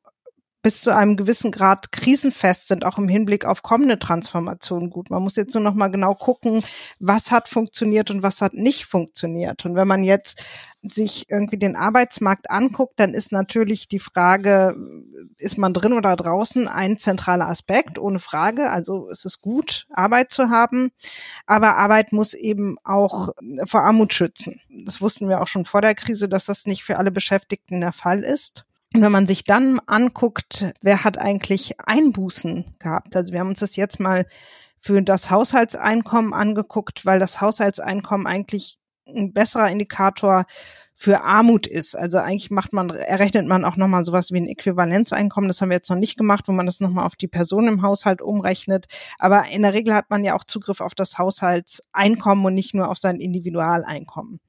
bis 0.65 0.81
zu 0.81 0.95
einem 0.95 1.15
gewissen 1.15 1.51
Grad 1.51 1.91
krisenfest 1.91 2.69
sind, 2.69 2.85
auch 2.85 2.97
im 2.97 3.07
Hinblick 3.07 3.45
auf 3.45 3.61
kommende 3.61 3.99
Transformationen 3.99 4.89
gut. 4.89 5.11
Man 5.11 5.21
muss 5.21 5.35
jetzt 5.35 5.53
nur 5.53 5.61
noch 5.61 5.75
mal 5.75 5.89
genau 5.89 6.15
gucken, 6.15 6.63
was 6.97 7.29
hat 7.29 7.49
funktioniert 7.49 8.09
und 8.09 8.23
was 8.23 8.41
hat 8.41 8.55
nicht 8.55 8.87
funktioniert. 8.87 9.63
Und 9.63 9.75
wenn 9.75 9.87
man 9.87 10.03
jetzt 10.03 10.43
sich 10.81 11.29
irgendwie 11.29 11.59
den 11.59 11.75
Arbeitsmarkt 11.75 12.49
anguckt, 12.49 12.99
dann 12.99 13.13
ist 13.13 13.31
natürlich 13.31 13.87
die 13.87 13.99
Frage, 13.99 14.75
ist 15.37 15.59
man 15.59 15.71
drin 15.71 15.93
oder 15.93 16.15
draußen 16.15 16.67
ein 16.67 16.97
zentraler 16.97 17.47
Aspekt, 17.47 17.99
ohne 17.99 18.17
Frage. 18.17 18.71
Also 18.71 19.07
es 19.11 19.23
ist 19.23 19.41
gut, 19.41 19.85
Arbeit 19.91 20.31
zu 20.31 20.49
haben, 20.49 20.89
aber 21.45 21.75
Arbeit 21.77 22.11
muss 22.11 22.33
eben 22.33 22.77
auch 22.83 23.29
vor 23.67 23.83
Armut 23.83 24.15
schützen. 24.15 24.61
Das 24.83 24.99
wussten 24.99 25.29
wir 25.29 25.41
auch 25.43 25.47
schon 25.47 25.65
vor 25.65 25.81
der 25.81 25.93
Krise, 25.93 26.27
dass 26.27 26.45
das 26.45 26.65
nicht 26.65 26.83
für 26.83 26.97
alle 26.97 27.11
Beschäftigten 27.11 27.81
der 27.81 27.93
Fall 27.93 28.23
ist. 28.23 28.65
Wenn 29.01 29.11
man 29.11 29.27
sich 29.27 29.43
dann 29.43 29.79
anguckt, 29.85 30.73
wer 30.81 31.03
hat 31.03 31.17
eigentlich 31.17 31.75
Einbußen 31.85 32.65
gehabt? 32.79 33.15
Also 33.15 33.33
wir 33.33 33.39
haben 33.39 33.49
uns 33.49 33.59
das 33.59 33.75
jetzt 33.75 33.99
mal 33.99 34.25
für 34.79 35.01
das 35.01 35.31
Haushaltseinkommen 35.31 36.33
angeguckt, 36.33 37.05
weil 37.05 37.19
das 37.19 37.41
Haushaltseinkommen 37.41 38.27
eigentlich 38.27 38.77
ein 39.07 39.33
besserer 39.33 39.69
Indikator 39.69 40.45
für 40.95 41.23
Armut 41.23 41.67
ist. 41.67 41.95
Also 41.95 42.19
eigentlich 42.19 42.51
macht 42.51 42.71
man, 42.71 42.89
errechnet 42.89 43.47
man 43.47 43.65
auch 43.65 43.75
nochmal 43.75 44.05
sowas 44.05 44.31
wie 44.31 44.37
ein 44.37 44.47
Äquivalenzeinkommen. 44.47 45.49
Das 45.49 45.59
haben 45.59 45.69
wir 45.69 45.75
jetzt 45.75 45.89
noch 45.89 45.97
nicht 45.97 46.17
gemacht, 46.17 46.47
wo 46.47 46.53
man 46.53 46.65
das 46.65 46.79
nochmal 46.79 47.05
auf 47.05 47.15
die 47.15 47.27
Person 47.27 47.67
im 47.67 47.81
Haushalt 47.81 48.21
umrechnet. 48.21 48.85
Aber 49.19 49.45
in 49.49 49.63
der 49.63 49.73
Regel 49.73 49.93
hat 49.93 50.09
man 50.09 50.23
ja 50.23 50.35
auch 50.35 50.45
Zugriff 50.45 50.79
auf 50.79 50.95
das 50.95 51.17
Haushaltseinkommen 51.17 52.45
und 52.45 52.53
nicht 52.53 52.73
nur 52.73 52.89
auf 52.89 52.97
sein 52.97 53.19
Individualeinkommen. 53.19 54.39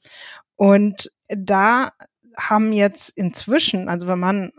Und 0.55 1.11
da 1.29 1.89
haben 2.37 2.73
jetzt 2.73 3.11
inzwischen, 3.11 3.89
also 3.89 4.07
wenn 4.07 4.21
man 4.21 4.53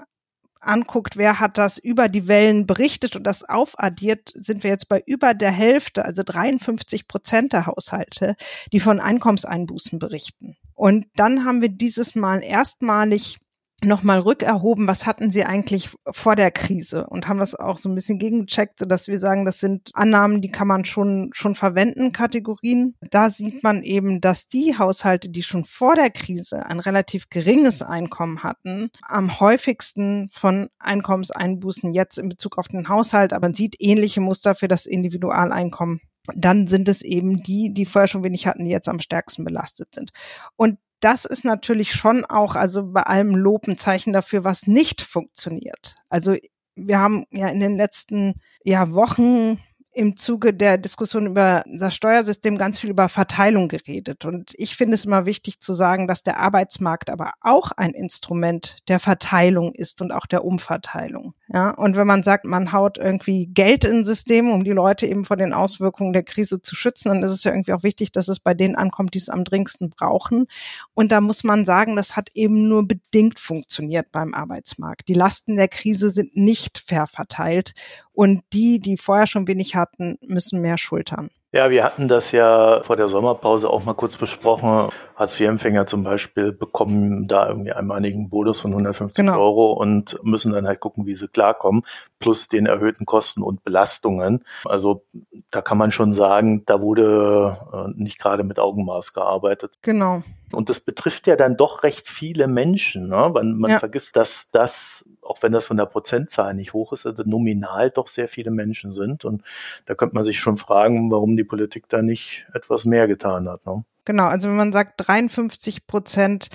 anguckt, 0.59 1.17
wer 1.17 1.39
hat 1.39 1.57
das 1.57 1.77
über 1.77 2.09
die 2.09 2.27
Wellen 2.27 2.67
berichtet 2.67 3.15
und 3.15 3.23
das 3.23 3.47
aufaddiert, 3.47 4.31
sind 4.33 4.63
wir 4.63 4.71
jetzt 4.71 4.89
bei 4.89 5.01
über 5.05 5.33
der 5.33 5.51
Hälfte, 5.51 6.03
also 6.05 6.23
53 6.23 7.07
Prozent 7.07 7.53
der 7.53 7.65
Haushalte, 7.65 8.35
die 8.71 8.79
von 8.79 8.99
Einkommenseinbußen 8.99 9.99
berichten. 9.99 10.57
Und 10.73 11.05
dann 11.15 11.45
haben 11.45 11.61
wir 11.61 11.69
dieses 11.69 12.15
Mal 12.15 12.43
erstmalig 12.43 13.39
nochmal 13.83 14.19
rückerhoben, 14.19 14.87
was 14.87 15.05
hatten 15.05 15.31
sie 15.31 15.43
eigentlich 15.43 15.89
vor 16.09 16.35
der 16.35 16.49
Krise 16.49 17.05
und 17.07 17.27
haben 17.27 17.37
das 17.37 17.53
auch 17.53 17.77
so 17.77 17.89
ein 17.89 17.95
bisschen 17.95 18.17
gegengecheckt, 18.17 18.79
sodass 18.79 19.07
wir 19.07 19.19
sagen, 19.19 19.45
das 19.45 19.59
sind 19.59 19.91
Annahmen, 19.93 20.41
die 20.41 20.49
kann 20.49 20.67
man 20.67 20.83
schon, 20.83 21.29
schon 21.33 21.53
verwenden, 21.53 22.11
Kategorien. 22.11 22.95
Da 23.11 23.29
sieht 23.29 23.61
man 23.61 23.83
eben, 23.83 24.19
dass 24.19 24.47
die 24.47 24.77
Haushalte, 24.77 25.29
die 25.29 25.43
schon 25.43 25.63
vor 25.63 25.95
der 25.95 26.09
Krise 26.09 26.65
ein 26.65 26.79
relativ 26.79 27.29
geringes 27.29 27.83
Einkommen 27.83 28.41
hatten, 28.41 28.89
am 29.03 29.39
häufigsten 29.39 30.29
von 30.31 30.69
Einkommenseinbußen 30.79 31.93
jetzt 31.93 32.17
in 32.17 32.29
Bezug 32.29 32.57
auf 32.57 32.67
den 32.67 32.89
Haushalt, 32.89 33.31
aber 33.31 33.47
man 33.47 33.53
sieht 33.53 33.75
ähnliche 33.79 34.21
Muster 34.21 34.55
für 34.55 34.67
das 34.67 34.85
Individualeinkommen 34.85 36.01
dann 36.35 36.67
sind 36.67 36.89
es 36.89 37.03
eben 37.03 37.41
die, 37.41 37.73
die 37.73 37.85
vorher 37.85 38.09
schon 38.09 38.23
wenig 38.23 38.47
hatten, 38.47 38.65
die 38.65 38.71
jetzt 38.71 38.89
am 38.89 38.99
stärksten 38.99 39.45
belastet 39.45 39.95
sind. 39.95 40.11
Und 40.57 40.77
das 40.99 41.25
ist 41.25 41.45
natürlich 41.45 41.93
schon 41.93 42.25
auch, 42.25 42.55
also 42.55 42.91
bei 42.91 43.03
allem 43.03 43.35
Lob 43.35 43.67
ein 43.67 43.77
Zeichen 43.77 44.13
dafür, 44.13 44.43
was 44.43 44.67
nicht 44.67 45.01
funktioniert. 45.01 45.95
Also 46.09 46.35
wir 46.75 46.99
haben 46.99 47.25
ja 47.31 47.49
in 47.49 47.59
den 47.59 47.75
letzten 47.75 48.33
ja, 48.63 48.91
Wochen 48.91 49.59
im 49.97 50.15
Zuge 50.15 50.53
der 50.53 50.77
Diskussion 50.77 51.25
über 51.25 51.63
das 51.65 51.95
Steuersystem 51.95 52.57
ganz 52.59 52.79
viel 52.79 52.91
über 52.91 53.09
Verteilung 53.09 53.67
geredet. 53.67 54.25
Und 54.25 54.53
ich 54.55 54.75
finde 54.75 54.93
es 54.93 55.05
immer 55.05 55.25
wichtig 55.25 55.59
zu 55.59 55.73
sagen, 55.73 56.07
dass 56.07 56.21
der 56.21 56.37
Arbeitsmarkt 56.37 57.09
aber 57.09 57.33
auch 57.41 57.71
ein 57.71 57.91
Instrument 57.91 58.77
der 58.89 58.99
Verteilung 58.99 59.73
ist 59.73 60.01
und 60.01 60.11
auch 60.11 60.27
der 60.27 60.45
Umverteilung. 60.45 61.33
Ja, 61.49 61.71
und 61.71 61.95
wenn 61.95 62.05
man 62.05 62.21
sagt, 62.21 62.45
man 62.45 62.73
haut 62.73 62.99
irgendwie 62.99 63.47
Geld 63.47 63.85
in 63.85 64.05
System, 64.05 64.51
um 64.51 64.63
die 64.63 64.71
Leute 64.71 65.07
eben 65.07 65.25
vor 65.25 65.37
den 65.37 65.53
Auswirkungen 65.53 66.13
der 66.13 66.23
Krise 66.23 66.61
zu 66.61 66.75
schützen, 66.75 67.09
dann 67.09 67.23
ist 67.23 67.31
es 67.31 67.43
ja 67.43 67.51
irgendwie 67.51 67.73
auch 67.73 67.83
wichtig, 67.83 68.11
dass 68.11 68.27
es 68.27 68.39
bei 68.39 68.53
denen 68.53 68.75
ankommt, 68.75 69.15
die 69.15 69.19
es 69.19 69.29
am 69.29 69.45
dringendsten 69.45 69.89
brauchen. 69.89 70.45
Und 70.93 71.11
da 71.11 71.21
muss 71.21 71.43
man 71.43 71.65
sagen, 71.65 71.95
das 71.95 72.15
hat 72.15 72.29
eben 72.35 72.67
nur 72.67 72.87
bedingt 72.87 73.39
funktioniert 73.39 74.11
beim 74.11 74.35
Arbeitsmarkt. 74.35 75.07
Die 75.07 75.13
Lasten 75.13 75.55
der 75.55 75.69
Krise 75.69 76.11
sind 76.11 76.35
nicht 76.35 76.83
fair 76.85 77.07
verteilt. 77.07 77.73
Und 78.17 78.41
die, 78.51 78.79
die 78.79 78.97
vorher 78.97 79.27
schon 79.27 79.47
wenig 79.47 79.75
hatten, 79.75 80.17
müssen 80.27 80.59
mehr 80.59 80.79
schultern. 80.79 81.29
Ja, 81.51 81.69
wir 81.69 81.83
hatten 81.83 82.07
das 82.07 82.31
ja 82.31 82.81
vor 82.81 82.95
der 82.95 83.09
Sommerpause 83.09 83.69
auch 83.69 83.85
mal 83.85 83.93
kurz 83.93 84.17
besprochen. 84.17 84.89
Hartz-IV-Empfänger 85.15 85.85
zum 85.85 86.03
Beispiel 86.03 86.51
bekommen 86.51 87.27
da 87.27 87.47
irgendwie 87.47 87.73
einmaligen 87.73 88.29
Bonus 88.29 88.59
von 88.59 88.71
150 88.71 89.23
genau. 89.23 89.39
Euro 89.39 89.71
und 89.71 90.19
müssen 90.23 90.51
dann 90.51 90.65
halt 90.65 90.79
gucken, 90.79 91.05
wie 91.05 91.15
sie 91.15 91.27
klarkommen, 91.27 91.83
plus 92.17 92.47
den 92.47 92.65
erhöhten 92.65 93.05
Kosten 93.05 93.43
und 93.43 93.63
Belastungen. 93.63 94.43
Also 94.65 95.05
da 95.51 95.61
kann 95.61 95.77
man 95.77 95.91
schon 95.91 96.11
sagen, 96.11 96.63
da 96.65 96.81
wurde 96.81 97.57
äh, 97.71 98.01
nicht 98.01 98.17
gerade 98.17 98.43
mit 98.43 98.57
Augenmaß 98.57 99.13
gearbeitet. 99.13 99.75
Genau. 99.83 100.23
Und 100.51 100.69
das 100.69 100.79
betrifft 100.79 101.27
ja 101.27 101.35
dann 101.35 101.57
doch 101.57 101.83
recht 101.83 102.07
viele 102.07 102.47
Menschen. 102.47 103.07
Ne? 103.09 103.31
Man, 103.33 103.57
man 103.57 103.71
ja. 103.71 103.79
vergisst, 103.79 104.15
dass 104.15 104.49
das, 104.51 105.07
auch 105.27 105.43
wenn 105.43 105.51
das 105.51 105.65
von 105.65 105.77
der 105.77 105.85
Prozentzahl 105.85 106.53
nicht 106.53 106.73
hoch 106.73 106.93
ist, 106.93 107.05
also 107.05 107.23
nominal 107.25 107.91
doch 107.91 108.07
sehr 108.07 108.27
viele 108.27 108.51
Menschen 108.51 108.91
sind. 108.91 109.25
Und 109.25 109.43
da 109.85 109.95
könnte 109.95 110.15
man 110.15 110.23
sich 110.23 110.39
schon 110.39 110.57
fragen, 110.57 111.11
warum 111.11 111.35
die 111.37 111.43
Politik 111.43 111.89
da 111.89 112.01
nicht 112.01 112.45
etwas 112.53 112.85
mehr 112.85 113.07
getan 113.07 113.47
hat. 113.49 113.65
Ne? 113.65 113.83
Genau, 114.05 114.25
also 114.25 114.49
wenn 114.49 114.55
man 114.55 114.73
sagt, 114.73 114.93
53 115.07 115.85
Prozent 115.85 116.47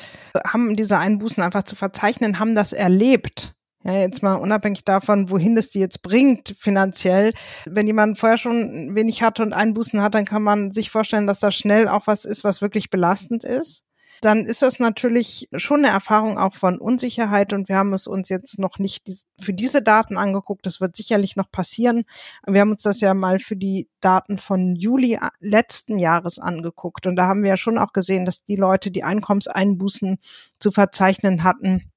haben 0.46 0.74
diese 0.76 0.98
Einbußen 0.98 1.42
einfach 1.42 1.64
zu 1.64 1.76
verzeichnen, 1.76 2.38
haben 2.38 2.54
das 2.54 2.72
erlebt. 2.72 3.54
Ja, 3.84 3.94
jetzt 3.94 4.22
mal 4.22 4.36
unabhängig 4.36 4.84
davon, 4.84 5.30
wohin 5.30 5.56
das 5.56 5.70
die 5.70 5.80
jetzt 5.80 6.02
bringt 6.02 6.54
finanziell. 6.56 7.32
Wenn 7.66 7.88
jemand 7.88 8.16
vorher 8.16 8.38
schon 8.38 8.94
wenig 8.94 9.22
hatte 9.22 9.42
und 9.42 9.52
Einbußen 9.52 10.00
hat, 10.00 10.14
dann 10.14 10.24
kann 10.24 10.42
man 10.42 10.72
sich 10.72 10.90
vorstellen, 10.90 11.26
dass 11.26 11.40
das 11.40 11.54
schnell 11.56 11.88
auch 11.88 12.06
was 12.06 12.24
ist, 12.24 12.44
was 12.44 12.62
wirklich 12.62 12.90
belastend 12.90 13.42
ist. 13.42 13.84
Dann 14.22 14.46
ist 14.46 14.62
das 14.62 14.78
natürlich 14.78 15.48
schon 15.56 15.84
eine 15.84 15.92
Erfahrung 15.92 16.38
auch 16.38 16.54
von 16.54 16.78
Unsicherheit 16.78 17.52
und 17.52 17.68
wir 17.68 17.76
haben 17.76 17.92
es 17.92 18.06
uns 18.06 18.28
jetzt 18.28 18.60
noch 18.60 18.78
nicht 18.78 19.10
für 19.40 19.52
diese 19.52 19.82
Daten 19.82 20.16
angeguckt. 20.16 20.64
Das 20.64 20.80
wird 20.80 20.94
sicherlich 20.94 21.34
noch 21.34 21.50
passieren. 21.50 22.04
Wir 22.46 22.60
haben 22.60 22.70
uns 22.70 22.84
das 22.84 23.00
ja 23.00 23.14
mal 23.14 23.40
für 23.40 23.56
die 23.56 23.88
Daten 24.00 24.38
von 24.38 24.76
Juli 24.76 25.18
letzten 25.40 25.98
Jahres 25.98 26.38
angeguckt 26.38 27.08
und 27.08 27.16
da 27.16 27.26
haben 27.26 27.42
wir 27.42 27.50
ja 27.50 27.56
schon 27.56 27.78
auch 27.78 27.92
gesehen, 27.92 28.24
dass 28.24 28.44
die 28.44 28.54
Leute, 28.54 28.92
die 28.92 29.02
Einkommenseinbußen 29.02 30.18
zu 30.60 30.70
verzeichnen 30.70 31.42
hatten, 31.42 31.90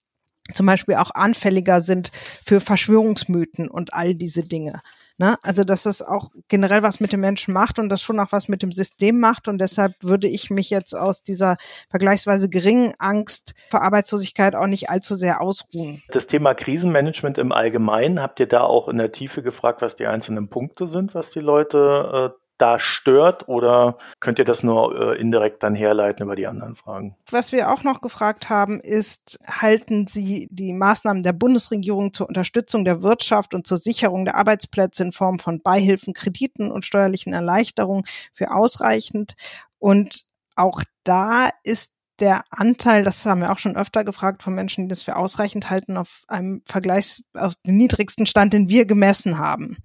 zum 0.51 0.65
Beispiel 0.65 0.95
auch 0.95 1.11
anfälliger 1.11 1.79
sind 1.79 2.09
für 2.43 2.59
Verschwörungsmythen 2.59 3.67
und 3.67 3.93
all 3.93 4.15
diese 4.15 4.43
Dinge. 4.43 4.81
Ne? 5.17 5.37
Also, 5.43 5.63
dass 5.63 5.83
das 5.83 6.01
auch 6.01 6.29
generell 6.49 6.83
was 6.83 6.99
mit 6.99 7.13
dem 7.13 7.21
Menschen 7.21 7.53
macht 7.53 7.79
und 7.79 7.89
das 7.89 8.01
schon 8.01 8.19
auch 8.19 8.31
was 8.31 8.49
mit 8.49 8.61
dem 8.61 8.71
System 8.71 9.19
macht. 9.19 9.47
Und 9.47 9.59
deshalb 9.59 9.93
würde 10.01 10.27
ich 10.27 10.49
mich 10.49 10.69
jetzt 10.69 10.93
aus 10.93 11.23
dieser 11.23 11.55
vergleichsweise 11.89 12.49
geringen 12.49 12.93
Angst 12.99 13.53
vor 13.69 13.81
Arbeitslosigkeit 13.81 14.55
auch 14.55 14.67
nicht 14.67 14.89
allzu 14.89 15.15
sehr 15.15 15.41
ausruhen. 15.41 16.03
Das 16.09 16.27
Thema 16.27 16.53
Krisenmanagement 16.53 17.37
im 17.37 17.51
Allgemeinen, 17.51 18.21
habt 18.21 18.39
ihr 18.39 18.47
da 18.47 18.61
auch 18.61 18.89
in 18.89 18.97
der 18.97 19.11
Tiefe 19.11 19.41
gefragt, 19.41 19.81
was 19.81 19.95
die 19.95 20.05
einzelnen 20.05 20.49
Punkte 20.49 20.87
sind, 20.87 21.15
was 21.15 21.31
die 21.31 21.39
Leute 21.39 22.33
äh, 22.33 22.44
da 22.57 22.79
stört 22.79 23.47
oder 23.47 23.97
könnt 24.19 24.39
ihr 24.39 24.45
das 24.45 24.63
nur 24.63 25.13
äh, 25.13 25.19
indirekt 25.19 25.63
dann 25.63 25.75
herleiten 25.75 26.23
über 26.23 26.35
die 26.35 26.47
anderen 26.47 26.75
Fragen? 26.75 27.15
Was 27.29 27.51
wir 27.51 27.71
auch 27.71 27.83
noch 27.83 28.01
gefragt 28.01 28.49
haben, 28.49 28.79
ist, 28.79 29.39
halten 29.49 30.07
Sie 30.07 30.47
die 30.51 30.73
Maßnahmen 30.73 31.23
der 31.23 31.33
Bundesregierung 31.33 32.13
zur 32.13 32.27
Unterstützung 32.27 32.85
der 32.85 33.01
Wirtschaft 33.01 33.53
und 33.53 33.67
zur 33.67 33.77
Sicherung 33.77 34.25
der 34.25 34.35
Arbeitsplätze 34.35 35.03
in 35.03 35.11
Form 35.11 35.39
von 35.39 35.61
Beihilfen, 35.61 36.13
Krediten 36.13 36.71
und 36.71 36.85
steuerlichen 36.85 37.33
Erleichterungen 37.33 38.05
für 38.33 38.51
ausreichend? 38.51 39.35
Und 39.77 40.25
auch 40.55 40.81
da 41.03 41.49
ist 41.63 41.95
der 42.19 42.43
Anteil, 42.49 43.03
das 43.03 43.25
haben 43.25 43.41
wir 43.41 43.51
auch 43.51 43.57
schon 43.57 43.75
öfter 43.75 44.03
gefragt 44.03 44.41
von 44.41 44.55
Menschen, 44.55 44.85
die 44.85 44.87
das 44.87 45.03
für 45.03 45.17
ausreichend 45.17 45.69
halten, 45.69 45.97
auf 45.97 46.23
einem 46.27 46.61
Vergleichs, 46.65 47.25
auf 47.33 47.55
den 47.65 47.75
niedrigsten 47.77 48.25
Stand, 48.25 48.53
den 48.53 48.69
wir 48.69 48.85
gemessen 48.85 49.37
haben. 49.37 49.77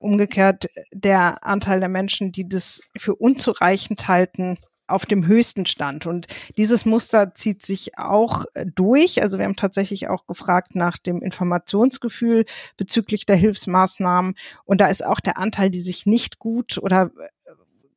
Umgekehrt 0.00 0.68
der 0.92 1.44
Anteil 1.44 1.80
der 1.80 1.88
Menschen, 1.88 2.32
die 2.32 2.48
das 2.48 2.80
für 2.96 3.14
unzureichend 3.14 4.08
halten, 4.08 4.58
auf 4.88 5.06
dem 5.06 5.26
höchsten 5.26 5.66
Stand. 5.66 6.06
Und 6.06 6.26
dieses 6.56 6.84
Muster 6.84 7.34
zieht 7.34 7.62
sich 7.62 7.98
auch 7.98 8.44
durch. 8.74 9.22
Also 9.22 9.38
wir 9.38 9.44
haben 9.44 9.56
tatsächlich 9.56 10.08
auch 10.08 10.26
gefragt 10.26 10.74
nach 10.74 10.98
dem 10.98 11.20
Informationsgefühl 11.20 12.46
bezüglich 12.76 13.26
der 13.26 13.36
Hilfsmaßnahmen. 13.36 14.34
Und 14.64 14.80
da 14.80 14.88
ist 14.88 15.04
auch 15.04 15.20
der 15.20 15.38
Anteil, 15.38 15.70
die 15.70 15.80
sich 15.80 16.06
nicht 16.06 16.38
gut 16.38 16.78
oder 16.78 17.10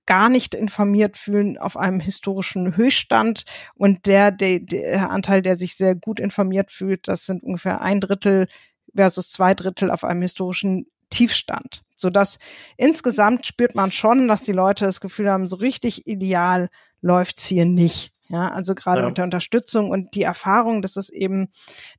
gar 0.05 0.29
nicht 0.29 0.53
informiert 0.53 1.15
fühlen, 1.15 1.57
auf 1.57 1.77
einem 1.77 2.01
historischen 2.01 2.75
Höchststand. 2.75 3.45
Und 3.75 4.05
der, 4.05 4.31
der, 4.31 4.59
der 4.59 5.09
Anteil, 5.09 5.41
der 5.41 5.57
sich 5.57 5.75
sehr 5.77 5.95
gut 5.95 6.19
informiert 6.19 6.71
fühlt, 6.71 7.07
das 7.07 7.25
sind 7.25 7.43
ungefähr 7.43 7.81
ein 7.81 8.01
Drittel 8.01 8.47
versus 8.93 9.29
zwei 9.29 9.53
Drittel 9.53 9.89
auf 9.89 10.03
einem 10.03 10.21
historischen 10.21 10.85
Tiefstand 11.09 11.83
sodass 12.01 12.39
insgesamt 12.77 13.45
spürt 13.45 13.75
man 13.75 13.91
schon, 13.91 14.27
dass 14.27 14.43
die 14.43 14.51
Leute 14.51 14.85
das 14.85 14.99
Gefühl 14.99 15.29
haben, 15.29 15.47
so 15.47 15.55
richtig 15.55 16.07
ideal 16.07 16.69
läuft's 17.01 17.45
hier 17.45 17.65
nicht. 17.65 18.13
Ja, 18.27 18.49
also 18.49 18.75
gerade 18.75 19.01
ja. 19.01 19.07
mit 19.07 19.17
der 19.17 19.25
Unterstützung 19.25 19.89
und 19.89 20.15
die 20.15 20.23
Erfahrung, 20.23 20.81
dass 20.81 20.95
es 20.95 21.09
eben 21.09 21.49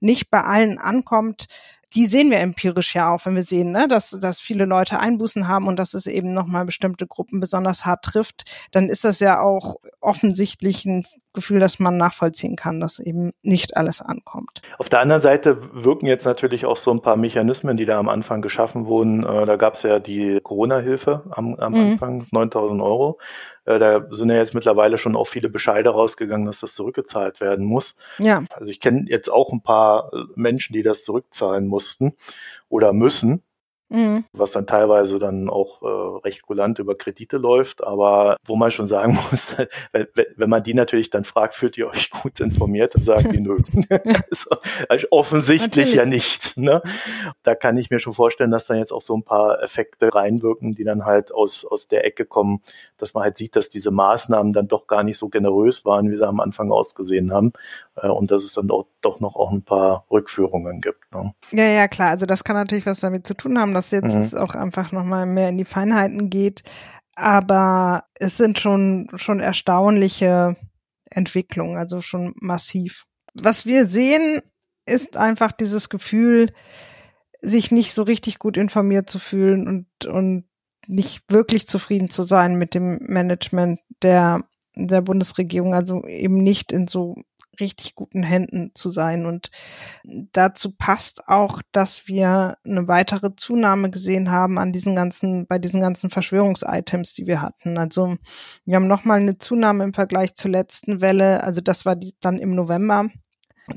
nicht 0.01 0.31
bei 0.31 0.43
allen 0.43 0.79
ankommt, 0.79 1.47
die 1.95 2.07
sehen 2.07 2.31
wir 2.31 2.39
empirisch 2.41 2.95
ja 2.95 3.13
auch, 3.13 3.25
wenn 3.27 3.35
wir 3.35 3.43
sehen, 3.43 3.73
ne, 3.73 3.89
dass, 3.89 4.11
dass 4.11 4.41
viele 4.41 4.65
Leute 4.65 4.99
Einbußen 4.99 5.49
haben 5.49 5.69
und 5.69 5.79
dass 5.79 5.95
es 5.95 6.07
eben 6.07 6.33
nochmal 6.35 6.65
bestimmte 6.65 7.07
Gruppen 7.07 7.41
besonders 7.41 7.85
hart 7.85 8.05
trifft, 8.05 8.45
dann 8.71 8.89
ist 8.89 9.05
das 9.05 9.21
ja 9.21 9.41
auch 9.41 9.77
offensichtlich 10.01 10.85
ein 10.85 11.05
Gefühl, 11.35 11.61
dass 11.61 11.79
man 11.79 11.97
nachvollziehen 11.97 12.57
kann, 12.57 12.81
dass 12.81 12.99
eben 12.99 13.33
nicht 13.43 13.77
alles 13.77 14.03
ankommt. 14.03 14.61
Auf 14.79 14.91
der 14.91 15.01
anderen 15.01 15.23
Seite 15.23 15.59
wirken 15.73 16.07
jetzt 16.07 16.27
natürlich 16.27 16.67
auch 16.67 16.77
so 16.77 16.91
ein 16.91 17.01
paar 17.01 17.17
Mechanismen, 17.17 17.79
die 17.79 17.87
da 17.87 17.99
am 17.99 18.11
Anfang 18.11 18.43
geschaffen 18.43 18.85
wurden. 18.85 19.25
Äh, 19.25 19.47
da 19.47 19.57
gab 19.57 19.75
es 19.75 19.83
ja 19.83 19.99
die 19.99 20.41
Corona-Hilfe 20.43 21.23
am, 21.31 21.55
am 21.55 21.73
mhm. 21.73 21.93
Anfang, 21.93 22.27
9000 22.33 22.83
Euro. 22.83 23.19
Äh, 23.65 23.79
da 23.79 24.07
sind 24.11 24.31
ja 24.31 24.37
jetzt 24.37 24.55
mittlerweile 24.55 24.99
schon 24.99 25.17
auch 25.17 25.27
viele 25.27 25.49
Bescheide 25.49 25.91
rausgegangen, 25.91 26.47
dass 26.47 26.61
das 26.61 26.75
zurückgezahlt 26.75 27.41
werden 27.41 27.65
muss. 27.65 27.99
Ja. 28.19 28.45
Also 28.51 28.71
ich 28.71 28.81
kenne 28.81 29.05
jetzt 29.09 29.29
auch 29.29 29.53
ein 29.53 29.63
paar 29.63 30.11
Menschen, 30.35 30.73
die 30.73 30.83
das 30.83 31.05
zurückzahlen 31.05 31.67
mussten 31.67 32.15
oder 32.69 32.93
müssen. 32.93 33.43
Mhm. 33.93 34.25
Was 34.33 34.53
dann 34.53 34.67
teilweise 34.67 35.19
dann 35.19 35.51
auch 35.51 35.83
äh, 35.83 36.27
recht 36.27 36.43
kulant 36.43 36.79
über 36.79 36.95
Kredite 36.95 37.37
läuft, 37.37 37.85
aber 37.85 38.37
wo 38.45 38.57
man 38.57 38.71
schon 38.71 38.87
sagen 38.87 39.19
muss, 39.31 39.55
wenn, 39.93 40.07
wenn 40.37 40.51
man 40.51 40.63
die 40.63 40.75
natürlich 40.75 41.11
dann 41.11 41.25
fragt, 41.25 41.55
fühlt 41.55 41.77
ihr 41.77 41.89
euch 41.89 42.11
gut 42.11 42.41
informiert, 42.41 42.95
dann 42.95 43.05
sagen 43.05 43.31
die 43.31 43.41
nö. 43.41 43.59
also, 44.31 44.57
also 44.89 45.07
offensichtlich 45.11 45.95
natürlich. 45.95 45.95
ja 45.95 46.07
nicht. 46.07 46.57
Ne? 46.57 46.83
Da 47.43 47.55
kann 47.55 47.77
ich 47.77 47.91
mir 47.91 47.99
schon 47.99 48.15
vorstellen, 48.15 48.51
dass 48.51 48.67
dann 48.67 48.79
jetzt 48.79 48.93
auch 48.93 49.03
so 49.03 49.17
ein 49.17 49.23
paar 49.23 49.63
Effekte 49.63 50.15
reinwirken, 50.15 50.75
die 50.75 50.85
dann 50.85 51.05
halt 51.05 51.33
aus, 51.33 51.65
aus 51.65 51.89
der 51.89 52.05
Ecke 52.07 52.25
kommen, 52.25 52.63
dass 52.97 53.15
man 53.15 53.25
halt 53.25 53.37
sieht, 53.37 53.57
dass 53.57 53.69
diese 53.69 53.91
Maßnahmen 53.91 54.53
dann 54.53 54.69
doch 54.69 54.87
gar 54.87 55.03
nicht 55.03 55.19
so 55.19 55.29
generös 55.29 55.85
waren, 55.85 56.11
wie 56.11 56.17
sie 56.17 56.27
am 56.27 56.41
Anfang 56.41 56.71
ausgesehen 56.73 57.33
haben. 57.33 57.53
Äh, 57.97 58.09
und 58.09 58.31
dass 58.31 58.43
es 58.43 58.53
dann 58.53 58.71
auch, 58.71 58.87
doch 59.01 59.21
noch 59.21 59.37
auch 59.37 59.51
ein 59.51 59.63
paar 59.63 60.07
Rückführungen 60.11 60.81
gibt. 60.81 61.13
Ne? 61.13 61.35
Ja, 61.51 61.65
ja, 61.65 61.89
klar. 61.89 62.11
Also 62.11 62.27
das 62.27 62.45
kann 62.45 62.57
natürlich 62.57 62.87
was 62.87 63.01
damit 63.01 63.27
zu 63.27 63.35
tun 63.35 63.59
haben, 63.59 63.75
dass 63.75 63.91
jetzt 63.91 64.35
mhm. 64.35 64.41
auch 64.41 64.55
einfach 64.55 64.93
nochmal 64.93 65.27
mehr 65.27 65.49
in 65.49 65.59
die 65.59 65.65
Feinheiten 65.65 66.31
geht. 66.31 66.63
Aber 67.15 68.05
es 68.15 68.37
sind 68.37 68.59
schon, 68.59 69.11
schon 69.17 69.41
erstaunliche 69.41 70.57
Entwicklungen, 71.11 71.77
also 71.77 72.01
schon 72.01 72.35
massiv. 72.41 73.07
Was 73.35 73.67
wir 73.67 73.85
sehen, 73.85 74.41
ist 74.87 75.17
einfach 75.17 75.53
dieses 75.53 75.91
Gefühl, 75.91 76.53
sich 77.39 77.71
nicht 77.71 77.93
so 77.93 78.03
richtig 78.03 78.39
gut 78.39 78.57
informiert 78.57 79.11
zu 79.11 79.19
fühlen 79.19 79.69
und, 79.69 80.07
und 80.07 80.45
nicht 80.87 81.31
wirklich 81.31 81.67
zufrieden 81.67 82.09
zu 82.09 82.23
sein 82.23 82.57
mit 82.57 82.75
dem 82.75 82.99
Management 83.03 83.81
der, 84.03 84.43
der 84.75 85.03
Bundesregierung, 85.03 85.75
also 85.75 86.05
eben 86.05 86.43
nicht 86.43 86.73
in 86.73 86.89
so 86.89 87.17
richtig 87.61 87.95
guten 87.95 88.23
Händen 88.23 88.71
zu 88.75 88.91
sein. 88.91 89.27
Und 89.27 89.51
dazu 90.33 90.75
passt 90.77 91.29
auch, 91.29 91.63
dass 91.73 92.09
wir 92.09 92.57
eine 92.65 92.89
weitere 92.89 93.35
Zunahme 93.37 93.91
gesehen 93.91 94.31
haben 94.31 94.59
an 94.59 94.73
diesen 94.73 94.95
ganzen, 94.95 95.47
bei 95.47 95.59
diesen 95.59 95.81
ganzen 95.81 96.11
Verschwörungsitems, 96.11 97.15
die 97.15 97.27
wir 97.27 97.43
hatten. 97.43 97.79
Also 97.79 98.17
wir 98.65 98.77
haben 98.77 98.89
nochmal 98.89 99.21
eine 99.21 99.39
Zunahme 99.39 99.85
im 99.85 99.95
Vergleich 99.95 100.35
zur 100.35 100.51
letzten 100.51 101.01
Welle. 101.01 101.43
Also 101.45 101.61
das 101.61 101.85
war 101.87 101.97
die, 101.97 102.13
dann 102.21 102.39
im 102.39 102.55
November 102.55 103.07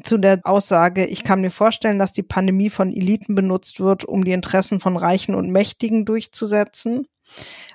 zu 0.04 0.18
der 0.18 0.40
Aussage, 0.44 1.06
ich 1.06 1.24
kann 1.24 1.42
mir 1.42 1.52
vorstellen, 1.52 2.00
dass 2.00 2.12
die 2.12 2.24
Pandemie 2.24 2.70
von 2.70 2.92
Eliten 2.92 3.36
benutzt 3.36 3.80
wird, 3.80 4.04
um 4.04 4.26
die 4.26 4.32
Interessen 4.32 4.80
von 4.80 4.98
Reichen 4.98 5.36
und 5.36 5.52
Mächtigen 5.52 6.06
durchzusetzen. 6.06 7.08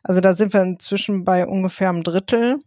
Also 0.03 0.21
da 0.21 0.35
sind 0.35 0.53
wir 0.53 0.63
inzwischen 0.63 1.25
bei 1.25 1.47
ungefähr 1.47 1.89
einem 1.89 2.03
Drittel. 2.03 2.63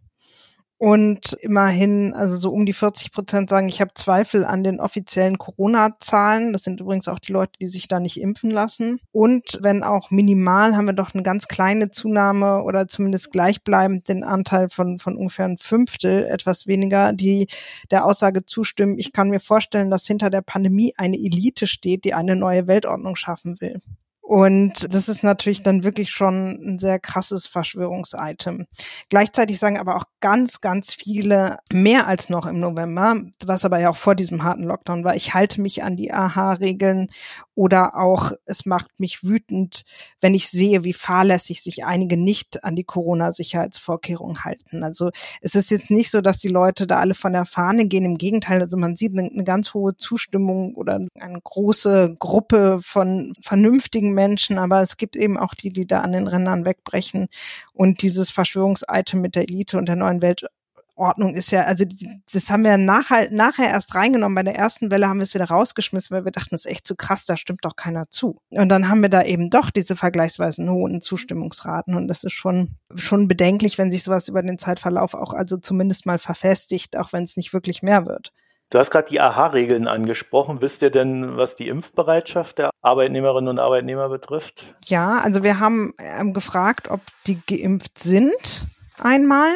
Und 0.84 1.32
immerhin, 1.40 2.12
also 2.12 2.36
so 2.36 2.50
um 2.52 2.66
die 2.66 2.74
40 2.74 3.10
Prozent 3.10 3.48
sagen, 3.48 3.70
ich 3.70 3.80
habe 3.80 3.94
Zweifel 3.94 4.44
an 4.44 4.62
den 4.62 4.80
offiziellen 4.80 5.38
Corona-Zahlen. 5.38 6.52
Das 6.52 6.62
sind 6.62 6.78
übrigens 6.78 7.08
auch 7.08 7.18
die 7.18 7.32
Leute, 7.32 7.52
die 7.58 7.68
sich 7.68 7.88
da 7.88 8.00
nicht 8.00 8.20
impfen 8.20 8.50
lassen. 8.50 8.98
Und 9.10 9.58
wenn 9.62 9.82
auch 9.82 10.10
minimal, 10.10 10.76
haben 10.76 10.84
wir 10.84 10.92
doch 10.92 11.14
eine 11.14 11.22
ganz 11.22 11.48
kleine 11.48 11.90
Zunahme 11.90 12.62
oder 12.64 12.86
zumindest 12.86 13.32
gleichbleibend 13.32 14.10
den 14.10 14.24
Anteil 14.24 14.68
von, 14.68 14.98
von 14.98 15.16
ungefähr 15.16 15.46
ein 15.46 15.56
Fünftel, 15.56 16.26
etwas 16.26 16.66
weniger, 16.66 17.14
die 17.14 17.46
der 17.90 18.04
Aussage 18.04 18.44
zustimmen, 18.44 18.98
ich 18.98 19.14
kann 19.14 19.30
mir 19.30 19.40
vorstellen, 19.40 19.90
dass 19.90 20.06
hinter 20.06 20.28
der 20.28 20.42
Pandemie 20.42 20.92
eine 20.98 21.16
Elite 21.16 21.66
steht, 21.66 22.04
die 22.04 22.12
eine 22.12 22.36
neue 22.36 22.66
Weltordnung 22.66 23.16
schaffen 23.16 23.58
will. 23.58 23.80
Und 24.26 24.92
das 24.94 25.10
ist 25.10 25.22
natürlich 25.22 25.62
dann 25.62 25.84
wirklich 25.84 26.10
schon 26.10 26.58
ein 26.58 26.78
sehr 26.78 26.98
krasses 26.98 27.46
Verschwörungsitem. 27.46 28.64
Gleichzeitig 29.10 29.58
sagen 29.58 29.78
aber 29.78 29.96
auch 29.96 30.04
ganz, 30.24 30.62
ganz 30.62 30.94
viele, 30.94 31.58
mehr 31.70 32.06
als 32.06 32.30
noch 32.30 32.46
im 32.46 32.58
November, 32.58 33.20
was 33.44 33.66
aber 33.66 33.78
ja 33.78 33.90
auch 33.90 33.96
vor 33.96 34.14
diesem 34.14 34.42
harten 34.42 34.64
Lockdown 34.64 35.04
war, 35.04 35.14
ich 35.14 35.34
halte 35.34 35.60
mich 35.60 35.82
an 35.82 35.98
die 35.98 36.14
AHA-Regeln 36.14 37.08
oder 37.54 37.96
auch, 37.96 38.32
es 38.46 38.66
macht 38.66 38.98
mich 38.98 39.22
wütend, 39.22 39.84
wenn 40.22 40.34
ich 40.34 40.48
sehe, 40.48 40.82
wie 40.82 40.92
fahrlässig 40.92 41.62
sich 41.62 41.84
einige 41.84 42.16
nicht 42.16 42.64
an 42.64 42.74
die 42.74 42.84
Corona-Sicherheitsvorkehrungen 42.84 44.44
halten. 44.44 44.82
Also 44.82 45.10
es 45.40 45.54
ist 45.54 45.70
jetzt 45.70 45.90
nicht 45.90 46.10
so, 46.10 46.20
dass 46.20 46.38
die 46.38 46.48
Leute 46.48 46.86
da 46.86 46.98
alle 46.98 47.14
von 47.14 47.32
der 47.32 47.44
Fahne 47.44 47.86
gehen. 47.86 48.04
Im 48.04 48.18
Gegenteil, 48.18 48.60
also 48.60 48.76
man 48.76 48.96
sieht 48.96 49.12
eine, 49.12 49.30
eine 49.30 49.44
ganz 49.44 49.74
hohe 49.74 49.94
Zustimmung 49.96 50.74
oder 50.74 51.00
eine 51.20 51.40
große 51.40 52.16
Gruppe 52.18 52.80
von 52.82 53.34
vernünftigen 53.40 54.14
Menschen, 54.14 54.58
aber 54.58 54.80
es 54.80 54.96
gibt 54.96 55.14
eben 55.14 55.36
auch 55.36 55.54
die, 55.54 55.70
die 55.70 55.86
da 55.86 56.00
an 56.00 56.12
den 56.12 56.26
Rändern 56.26 56.64
wegbrechen. 56.64 57.28
Und 57.72 58.02
dieses 58.02 58.30
Verschwörungsitem 58.30 59.20
mit 59.20 59.36
der 59.36 59.42
Elite 59.42 59.78
und 59.78 59.86
der 59.86 59.96
neuen 59.96 60.13
Weltordnung 60.22 61.34
ist 61.34 61.50
ja, 61.50 61.62
also 61.62 61.84
das 62.32 62.50
haben 62.50 62.64
wir 62.64 62.76
nachher, 62.76 63.30
nachher 63.30 63.68
erst 63.68 63.94
reingenommen. 63.94 64.34
Bei 64.34 64.42
der 64.42 64.56
ersten 64.56 64.90
Welle 64.90 65.08
haben 65.08 65.18
wir 65.18 65.24
es 65.24 65.34
wieder 65.34 65.48
rausgeschmissen, 65.48 66.16
weil 66.16 66.24
wir 66.24 66.32
dachten, 66.32 66.50
das 66.52 66.64
ist 66.64 66.70
echt 66.70 66.86
zu 66.86 66.96
krass, 66.96 67.26
da 67.26 67.36
stimmt 67.36 67.64
doch 67.64 67.76
keiner 67.76 68.04
zu. 68.10 68.40
Und 68.50 68.68
dann 68.68 68.88
haben 68.88 69.02
wir 69.02 69.08
da 69.08 69.22
eben 69.22 69.50
doch 69.50 69.70
diese 69.70 69.96
vergleichsweise 69.96 70.68
hohen 70.68 71.00
Zustimmungsraten. 71.00 71.94
Und 71.94 72.08
das 72.08 72.24
ist 72.24 72.32
schon, 72.32 72.76
schon 72.94 73.28
bedenklich, 73.28 73.78
wenn 73.78 73.90
sich 73.90 74.02
sowas 74.02 74.28
über 74.28 74.42
den 74.42 74.58
Zeitverlauf 74.58 75.14
auch 75.14 75.32
also 75.32 75.56
zumindest 75.56 76.06
mal 76.06 76.18
verfestigt, 76.18 76.96
auch 76.96 77.12
wenn 77.12 77.24
es 77.24 77.36
nicht 77.36 77.52
wirklich 77.52 77.82
mehr 77.82 78.06
wird. 78.06 78.32
Du 78.74 78.80
hast 78.80 78.90
gerade 78.90 79.08
die 79.08 79.20
AHA-Regeln 79.20 79.86
angesprochen. 79.86 80.60
Wisst 80.60 80.82
ihr 80.82 80.90
denn, 80.90 81.36
was 81.36 81.54
die 81.54 81.68
Impfbereitschaft 81.68 82.58
der 82.58 82.70
Arbeitnehmerinnen 82.82 83.48
und 83.48 83.58
Arbeitnehmer 83.60 84.08
betrifft? 84.08 84.74
Ja, 84.86 85.20
also 85.20 85.44
wir 85.44 85.60
haben 85.60 85.92
ähm, 85.98 86.32
gefragt, 86.32 86.90
ob 86.90 87.00
die 87.26 87.40
geimpft 87.46 87.98
sind 87.98 88.66
einmal. 88.98 89.52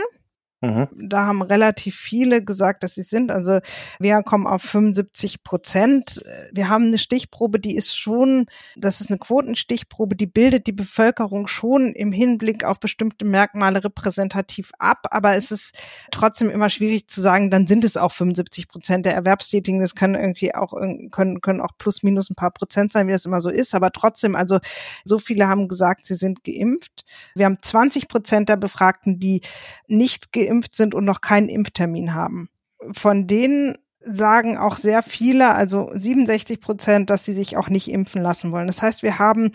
Mhm. 0.61 0.89
Da 0.93 1.27
haben 1.27 1.43
relativ 1.43 1.95
viele 1.95 2.43
gesagt, 2.43 2.83
dass 2.83 2.97
sie 2.97 3.05
sind. 3.05 3.31
Also 3.31 3.61
wir 4.01 4.21
kommen 4.23 4.47
auf 4.49 4.63
75 4.63 5.45
Prozent. 5.45 6.21
Wir 6.53 6.69
haben 6.69 6.87
eine 6.87 6.99
Stichprobe, 6.99 7.61
die 7.61 7.77
ist 7.77 7.97
schon, 7.97 8.47
das 8.75 9.01
ist 9.01 9.11
eine 9.11 9.19
Quotenstichprobe, 9.19 10.17
die 10.17 10.27
bildet 10.27 10.67
die 10.67 10.73
Bevölkerung 10.73 11.47
schon 11.47 11.93
im 11.93 12.11
Hinblick 12.11 12.65
auf 12.65 12.81
bestimmte 12.81 13.25
Merkmale 13.25 13.85
repräsentativ 13.85 14.73
ab. 14.81 15.07
Aber 15.11 15.37
es 15.37 15.53
ist 15.53 15.79
trotzdem 16.11 16.51
immer 16.51 16.71
schwierig 16.71 17.09
zu 17.09 17.21
sagen, 17.21 17.51
dann 17.51 17.69
sind 17.69 17.85
es 17.85 17.97
auch 17.97 18.11
75 18.11 18.67
Prozent 18.67 19.07
der 19.07 19.15
Erwerbstätigen. 19.15 19.81
Das 19.81 19.95
können 19.95 20.17
irgendwie 20.17 20.57
auch, 20.57 20.73
können, 21.13 21.41
können 21.41 21.61
auch 21.61 21.73
plus 21.79 22.03
minus 22.03 22.31
ein 22.31 22.37
paar 22.37 22.51
Prozent 22.51 22.93
sein, 22.93 23.07
wie 23.07 23.13
das 23.13 23.27
immer 23.27 23.41
so 23.41 23.51
ist. 23.51 23.77
Aber 23.77 23.93
trotzdem, 23.93 24.35
also 24.35 24.59
so 25.05 25.21
viele 25.21 25.47
haben 25.47 25.69
gesagt, 25.69 26.07
sie 26.07 26.17
sind 26.17 26.43
geimpft. 26.43 27.05
Wir 27.37 27.47
haben 27.47 27.59
20 27.63 28.09
Prozent 28.09 28.49
der 28.49 28.57
Befragten, 28.57 29.21
die 29.21 29.43
nicht 29.87 30.33
geimpft 30.33 30.48
geimpft 30.49 30.75
sind 30.75 30.95
und 30.95 31.05
noch 31.05 31.21
keinen 31.21 31.49
Impftermin 31.49 32.15
haben. 32.15 32.49
Von 32.93 33.27
denen 33.27 33.75
sagen 34.01 34.57
auch 34.57 34.77
sehr 34.77 35.03
viele, 35.03 35.55
also 35.55 35.91
67 35.93 36.61
Prozent, 36.61 37.11
dass 37.11 37.25
sie 37.25 37.35
sich 37.35 37.57
auch 37.57 37.69
nicht 37.69 37.91
impfen 37.91 38.23
lassen 38.23 38.53
wollen. 38.53 38.67
Das 38.67 38.83
heißt, 38.83 39.03
wir 39.03 39.19
haben 39.19 39.53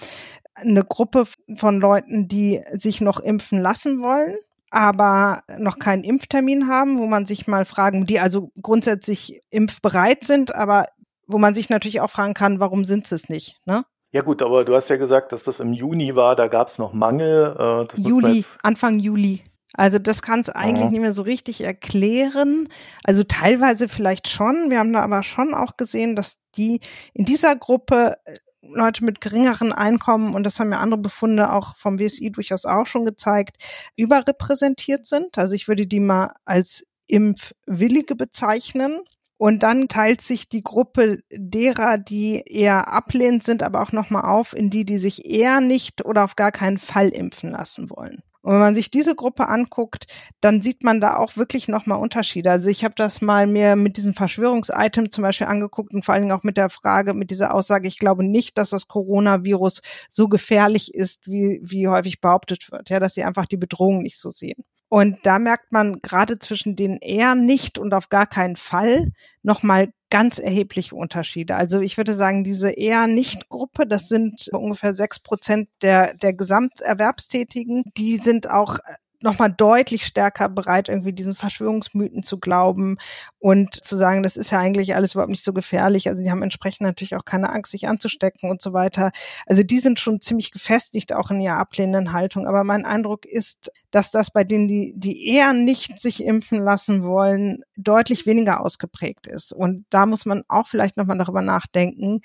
eine 0.56 0.84
Gruppe 0.84 1.26
von 1.56 1.80
Leuten, 1.80 2.28
die 2.28 2.62
sich 2.72 3.02
noch 3.02 3.20
impfen 3.20 3.62
lassen 3.62 4.02
wollen, 4.02 4.36
aber 4.70 5.42
noch 5.58 5.80
keinen 5.80 6.04
Impftermin 6.04 6.68
haben, 6.68 7.00
wo 7.00 7.08
man 7.08 7.26
sich 7.26 7.48
mal 7.48 7.66
fragen, 7.66 8.06
die 8.06 8.20
also 8.20 8.52
grundsätzlich 8.62 9.42
impfbereit 9.50 10.24
sind, 10.24 10.54
aber 10.54 10.86
wo 11.26 11.38
man 11.38 11.56
sich 11.56 11.70
natürlich 11.70 12.02
auch 12.02 12.10
fragen 12.10 12.34
kann, 12.34 12.60
warum 12.60 12.84
sind 12.84 13.08
sie 13.08 13.16
es 13.16 13.30
nicht? 13.30 13.58
Ne? 13.66 13.84
Ja 14.12 14.22
gut, 14.22 14.42
aber 14.44 14.66
du 14.66 14.76
hast 14.76 14.90
ja 14.90 14.98
gesagt, 14.98 15.32
dass 15.32 15.44
das 15.44 15.60
im 15.60 15.74
Juni 15.74 16.16
war, 16.16 16.36
da 16.36 16.48
gab 16.48 16.68
es 16.68 16.78
noch 16.78 16.94
Mangel. 16.94 17.88
Äh, 17.98 18.02
Juli, 18.02 18.46
Anfang 18.62 19.00
Juli. 19.00 19.42
Also 19.74 20.00
das 20.00 20.22
kann 20.22 20.42
es 20.42 20.50
eigentlich 20.50 20.86
oh. 20.86 20.90
nicht 20.90 21.02
mehr 21.02 21.14
so 21.14 21.24
richtig 21.24 21.62
erklären. 21.62 22.70
Also 23.04 23.24
teilweise 23.24 23.90
vielleicht 23.90 24.28
schon. 24.28 24.70
Wir 24.70 24.80
haben 24.80 24.94
da 24.94 25.02
aber 25.02 25.24
schon 25.24 25.54
auch 25.54 25.78
gesehen, 25.78 26.16
dass 26.16 26.44
die 26.56 26.80
in 27.14 27.26
dieser 27.26 27.56
Gruppe 27.56 28.16
äh, 28.26 28.38
Leute 28.62 29.04
mit 29.04 29.20
geringeren 29.20 29.74
Einkommen, 29.74 30.36
und 30.36 30.46
das 30.46 30.60
haben 30.60 30.72
ja 30.72 30.80
andere 30.80 31.02
Befunde 31.02 31.52
auch 31.52 31.76
vom 31.76 32.00
WSI 32.00 32.32
durchaus 32.32 32.66
auch 32.66 32.88
schon 32.88 33.06
gezeigt, 33.06 33.58
überrepräsentiert 33.98 35.06
sind. 35.06 35.38
Also 35.38 35.54
ich 35.54 35.68
würde 35.68 35.86
die 35.86 36.00
mal 36.00 36.32
als 36.46 36.88
Impfwillige 37.08 38.16
bezeichnen. 38.16 39.02
Und 39.38 39.62
dann 39.62 39.90
teilt 39.90 40.22
sich 40.22 40.48
die 40.48 40.64
Gruppe 40.64 41.20
derer, 41.30 41.98
die 41.98 42.44
eher 42.46 42.94
ablehnend 42.94 43.44
sind, 43.44 43.62
aber 43.62 43.82
auch 43.82 43.92
nochmal 43.92 44.24
auf 44.24 44.56
in 44.56 44.70
die, 44.70 44.86
die 44.86 44.98
sich 44.98 45.30
eher 45.30 45.60
nicht 45.60 46.06
oder 46.06 46.24
auf 46.24 46.38
gar 46.38 46.54
keinen 46.54 46.78
Fall 46.78 47.10
impfen 47.10 47.52
lassen 47.52 47.90
wollen. 47.90 48.22
Und 48.44 48.52
wenn 48.52 48.60
man 48.60 48.76
sich 48.76 48.92
diese 48.92 49.16
Gruppe 49.16 49.48
anguckt, 49.48 50.06
dann 50.42 50.62
sieht 50.62 50.84
man 50.84 51.00
da 51.00 51.16
auch 51.16 51.38
wirklich 51.38 51.70
nochmal 51.70 52.00
Unterschiede. 52.00 52.52
Also 52.52 52.70
ich 52.70 52.84
habe 52.84 52.94
das 52.96 53.22
mal 53.22 53.48
mir 53.48 53.78
mit 53.78 53.96
diesem 53.96 54.14
Verschwörungsitem 54.14 55.12
zum 55.12 55.22
Beispiel 55.22 55.48
angeguckt 55.48 55.94
und 55.94 56.04
vor 56.04 56.14
allen 56.14 56.24
Dingen 56.24 56.38
auch 56.38 56.44
mit 56.44 56.58
der 56.58 56.70
Frage, 56.70 57.14
mit 57.14 57.32
dieser 57.32 57.54
Aussage, 57.54 57.88
ich 57.88 57.98
glaube 57.98 58.26
nicht, 58.26 58.58
dass 58.58 58.72
das 58.72 58.90
Coronavirus 58.90 59.82
so 60.10 60.28
gefährlich 60.28 60.94
ist, 60.94 61.26
wie, 61.28 61.62
wie 61.64 61.88
häufig 61.88 62.20
behauptet 62.20 62.70
wird. 62.70 62.90
Ja, 62.90 63.00
dass 63.00 63.16
sie 63.16 63.24
einfach 63.24 63.46
die 63.46 63.58
Bedrohung 63.58 64.02
nicht 64.02 64.20
so 64.20 64.30
sehen. 64.30 64.66
Und 64.94 65.18
da 65.24 65.40
merkt 65.40 65.72
man 65.72 66.04
gerade 66.04 66.38
zwischen 66.38 66.76
den 66.76 66.98
eher 66.98 67.34
nicht 67.34 67.80
und 67.80 67.96
auf 67.96 68.10
gar 68.10 68.28
keinen 68.28 68.56
Fall 68.56 69.12
nochmal 69.42 69.92
ganz 70.12 70.38
erhebliche 70.38 70.96
Unterschiede. 70.96 71.56
Also 71.56 71.80
ich 71.80 71.98
würde 71.98 72.14
sagen, 72.14 72.44
diese 72.44 72.70
eher 72.70 73.08
nicht 73.08 73.50
Gruppe, 73.50 73.88
das 73.88 74.08
sind 74.08 74.50
ungefähr 74.52 74.94
sechs 74.94 75.20
Prozent 75.20 75.68
der, 75.82 76.14
der 76.14 76.34
Gesamterwerbstätigen, 76.34 77.86
die 77.98 78.18
sind 78.18 78.52
auch 78.52 78.78
nochmal 79.24 79.52
deutlich 79.52 80.06
stärker 80.06 80.50
bereit, 80.50 80.90
irgendwie 80.90 81.14
diesen 81.14 81.36
Verschwörungsmythen 81.36 82.24
zu 82.24 82.40
glauben 82.40 82.98
und 83.40 83.74
zu 83.74 83.96
sagen, 83.96 84.24
das 84.24 84.38
ist 84.38 84.52
ja 84.52 84.60
eigentlich 84.60 84.96
alles 84.96 85.14
überhaupt 85.14 85.32
nicht 85.32 85.44
so 85.44 85.54
gefährlich. 85.54 86.10
Also 86.10 86.24
die 86.24 86.30
haben 86.30 86.44
entsprechend 86.44 86.82
natürlich 86.82 87.16
auch 87.16 87.26
keine 87.26 87.50
Angst, 87.50 87.72
sich 87.72 87.88
anzustecken 87.88 88.50
und 88.50 88.62
so 88.62 88.74
weiter. 88.74 89.12
Also 89.46 89.64
die 89.64 89.80
sind 89.80 90.00
schon 90.00 90.22
ziemlich 90.22 90.52
gefestigt 90.52 91.14
auch 91.14 91.32
in 91.32 91.42
ihrer 91.42 91.58
ablehnenden 91.58 92.14
Haltung. 92.14 92.48
Aber 92.48 92.64
mein 92.64 92.86
Eindruck 92.86 93.26
ist, 93.26 93.72
dass 93.92 94.12
das 94.12 94.32
bei 94.32 94.44
denen, 94.44 94.68
die, 94.68 94.94
die 94.98 95.28
eher 95.28 95.54
nicht 95.54 96.00
sich 96.00 96.24
impfen 96.24 96.60
lassen 96.60 97.04
wollen, 97.04 97.64
deutlich 97.78 98.26
weniger 98.26 98.62
ausgeprägt 98.62 99.28
ist. 99.28 99.54
Und 99.54 99.86
da 99.90 100.06
muss 100.06 100.26
man 100.26 100.44
auch 100.48 100.68
vielleicht 100.68 100.98
nochmal 100.98 101.18
darüber 101.18 101.42
nachdenken, 101.42 102.22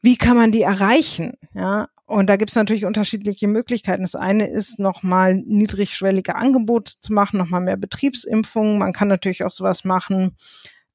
wie 0.00 0.16
kann 0.16 0.36
man 0.36 0.50
die 0.50 0.62
erreichen? 0.62 1.34
Ja, 1.54 1.88
und 2.12 2.26
da 2.26 2.36
gibt 2.36 2.50
es 2.50 2.56
natürlich 2.56 2.84
unterschiedliche 2.84 3.48
Möglichkeiten. 3.48 4.02
Das 4.02 4.14
eine 4.14 4.46
ist, 4.46 4.78
nochmal 4.78 5.34
niedrigschwellige 5.34 6.34
Angebote 6.34 6.92
zu 7.00 7.14
machen, 7.14 7.38
nochmal 7.38 7.62
mehr 7.62 7.78
Betriebsimpfungen. 7.78 8.78
Man 8.78 8.92
kann 8.92 9.08
natürlich 9.08 9.44
auch 9.44 9.50
sowas 9.50 9.84
machen, 9.84 10.36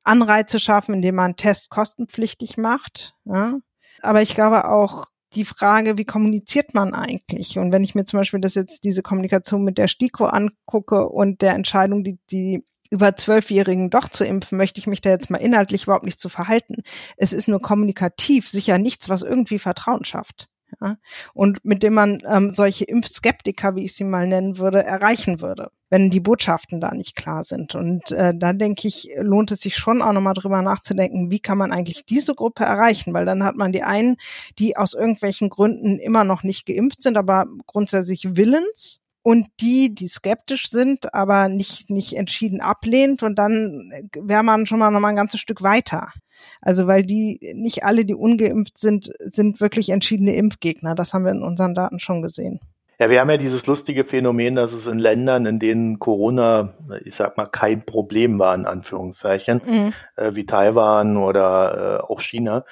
Anreize 0.03 0.59
schaffen, 0.59 0.93
indem 0.93 1.15
man 1.15 1.35
Test 1.35 1.71
kostenpflichtig 1.71 2.57
macht. 2.57 3.15
Ja. 3.25 3.57
Aber 4.03 4.21
ich 4.21 4.35
glaube 4.35 4.69
auch, 4.69 5.05
die 5.33 5.43
Frage, 5.43 5.97
wie 5.97 6.05
kommuniziert 6.05 6.75
man 6.75 6.93
eigentlich? 6.93 7.57
Und 7.57 7.71
wenn 7.71 7.83
ich 7.83 7.95
mir 7.95 8.05
zum 8.05 8.19
Beispiel 8.19 8.39
das 8.39 8.53
jetzt 8.53 8.83
diese 8.83 9.01
Kommunikation 9.01 9.63
mit 9.63 9.79
der 9.79 9.87
STIKO 9.87 10.25
angucke 10.25 11.09
und 11.09 11.41
der 11.41 11.55
Entscheidung, 11.55 12.03
die, 12.03 12.19
die 12.29 12.63
über 12.91 13.15
Zwölfjährigen 13.15 13.89
doch 13.89 14.07
zu 14.07 14.23
impfen, 14.23 14.59
möchte 14.59 14.79
ich 14.79 14.85
mich 14.85 15.01
da 15.01 15.09
jetzt 15.09 15.31
mal 15.31 15.37
inhaltlich 15.37 15.83
überhaupt 15.83 16.05
nicht 16.05 16.19
zu 16.19 16.29
verhalten. 16.29 16.83
Es 17.17 17.33
ist 17.33 17.47
nur 17.47 17.59
kommunikativ 17.59 18.47
sicher 18.47 18.77
nichts, 18.77 19.09
was 19.09 19.23
irgendwie 19.23 19.57
Vertrauen 19.57 20.05
schafft 20.05 20.47
ja, 20.81 20.97
und 21.33 21.63
mit 21.63 21.83
dem 21.83 21.93
man 21.93 22.19
ähm, 22.29 22.53
solche 22.53 22.85
Impfskeptiker, 22.85 23.75
wie 23.75 23.85
ich 23.85 23.95
sie 23.95 24.03
mal 24.03 24.27
nennen 24.27 24.57
würde, 24.57 24.83
erreichen 24.83 25.41
würde, 25.41 25.71
wenn 25.89 26.09
die 26.09 26.19
Botschaften 26.19 26.81
da 26.81 26.93
nicht 26.93 27.15
klar 27.15 27.43
sind. 27.43 27.75
Und 27.75 28.11
äh, 28.11 28.33
da 28.35 28.53
denke 28.53 28.87
ich, 28.87 29.09
lohnt 29.19 29.51
es 29.51 29.61
sich 29.61 29.75
schon 29.75 30.01
auch 30.01 30.13
nochmal 30.13 30.33
drüber 30.33 30.61
nachzudenken, 30.61 31.31
wie 31.31 31.39
kann 31.39 31.57
man 31.57 31.71
eigentlich 31.71 32.05
diese 32.05 32.35
Gruppe 32.35 32.63
erreichen, 32.63 33.13
weil 33.13 33.25
dann 33.25 33.43
hat 33.43 33.55
man 33.55 33.71
die 33.71 33.83
einen, 33.83 34.17
die 34.59 34.77
aus 34.77 34.93
irgendwelchen 34.93 35.49
Gründen 35.49 35.99
immer 35.99 36.23
noch 36.23 36.43
nicht 36.43 36.65
geimpft 36.65 37.01
sind, 37.01 37.17
aber 37.17 37.45
grundsätzlich 37.65 38.35
willens 38.35 38.99
und 39.27 39.47
die, 39.59 39.93
die 39.93 40.07
skeptisch 40.07 40.69
sind, 40.69 41.13
aber 41.13 41.49
nicht, 41.49 41.89
nicht 41.89 42.13
entschieden 42.15 42.61
ablehnt 42.61 43.23
und 43.23 43.37
dann 43.37 43.91
wäre 44.15 44.41
man 44.41 44.65
schon 44.65 44.79
mal 44.79 44.89
noch 44.89 45.01
mal 45.01 45.09
ein 45.09 45.17
ganzes 45.17 45.41
Stück 45.41 45.61
weiter. 45.61 46.13
Also 46.61 46.87
weil 46.87 47.03
die, 47.03 47.37
nicht 47.53 47.83
alle, 47.83 48.05
die 48.05 48.15
ungeimpft 48.15 48.77
sind, 48.77 49.09
sind 49.19 49.59
wirklich 49.59 49.89
entschiedene 49.89 50.33
Impfgegner. 50.33 50.95
Das 50.95 51.13
haben 51.13 51.25
wir 51.25 51.33
in 51.33 51.43
unseren 51.43 51.75
Daten 51.75 51.99
schon 51.99 52.21
gesehen. 52.21 52.61
Ja, 52.99 53.09
wir 53.09 53.19
haben 53.19 53.29
ja 53.29 53.35
dieses 53.35 53.67
lustige 53.67 54.05
Phänomen, 54.05 54.55
dass 54.55 54.71
es 54.71 54.87
in 54.87 54.97
Ländern, 54.97 55.45
in 55.45 55.59
denen 55.59 55.99
Corona, 55.99 56.73
ich 57.03 57.15
sag 57.15 57.35
mal, 57.35 57.47
kein 57.47 57.85
Problem 57.85 58.39
war, 58.39 58.55
in 58.55 58.65
Anführungszeichen, 58.65 59.61
mhm. 59.67 59.93
äh, 60.15 60.35
wie 60.35 60.45
Taiwan 60.45 61.17
oder 61.17 61.99
äh, 61.99 62.03
auch 62.09 62.21
China, 62.21 62.63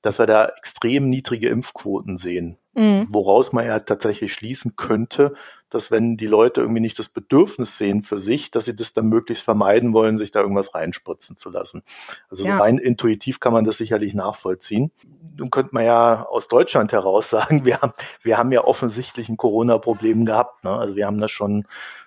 dass 0.00 0.20
wir 0.20 0.26
da 0.26 0.46
extrem 0.58 1.10
niedrige 1.10 1.48
Impfquoten 1.48 2.16
sehen. 2.16 2.56
Mhm. 2.76 3.08
Woraus 3.10 3.52
man 3.52 3.66
ja 3.66 3.80
tatsächlich 3.80 4.32
schließen 4.32 4.76
könnte, 4.76 5.34
dass 5.74 5.90
wenn 5.90 6.16
die 6.16 6.26
Leute 6.26 6.60
irgendwie 6.60 6.80
nicht 6.80 6.98
das 6.98 7.08
Bedürfnis 7.08 7.76
sehen 7.78 8.02
für 8.02 8.18
sich, 8.18 8.50
dass 8.50 8.66
sie 8.66 8.76
das 8.76 8.94
dann 8.94 9.08
möglichst 9.08 9.44
vermeiden 9.44 9.92
wollen, 9.92 10.16
sich 10.16 10.30
da 10.30 10.40
irgendwas 10.40 10.74
reinspritzen 10.74 11.36
zu 11.36 11.50
lassen. 11.50 11.82
Also 12.30 12.44
ja. 12.44 12.56
so 12.56 12.62
rein 12.62 12.78
intuitiv 12.78 13.40
kann 13.40 13.52
man 13.52 13.64
das 13.64 13.78
sicherlich 13.78 14.14
nachvollziehen. 14.14 14.92
Nun 15.36 15.50
könnte 15.50 15.74
man 15.74 15.84
ja 15.84 16.26
aus 16.26 16.48
Deutschland 16.48 16.92
heraus 16.92 17.30
sagen, 17.34 17.64
wir 17.64 17.80
haben, 17.80 17.92
wir 18.22 18.38
haben 18.38 18.52
ja 18.52 18.64
offensichtlich 18.64 19.28
ein 19.28 19.36
Corona-Problem 19.36 20.24
gehabt. 20.24 20.64
Ne? 20.64 20.70
Also 20.70 20.96
wir 20.96 21.06
haben 21.06 21.18
das 21.18 21.30
schon 21.30 21.66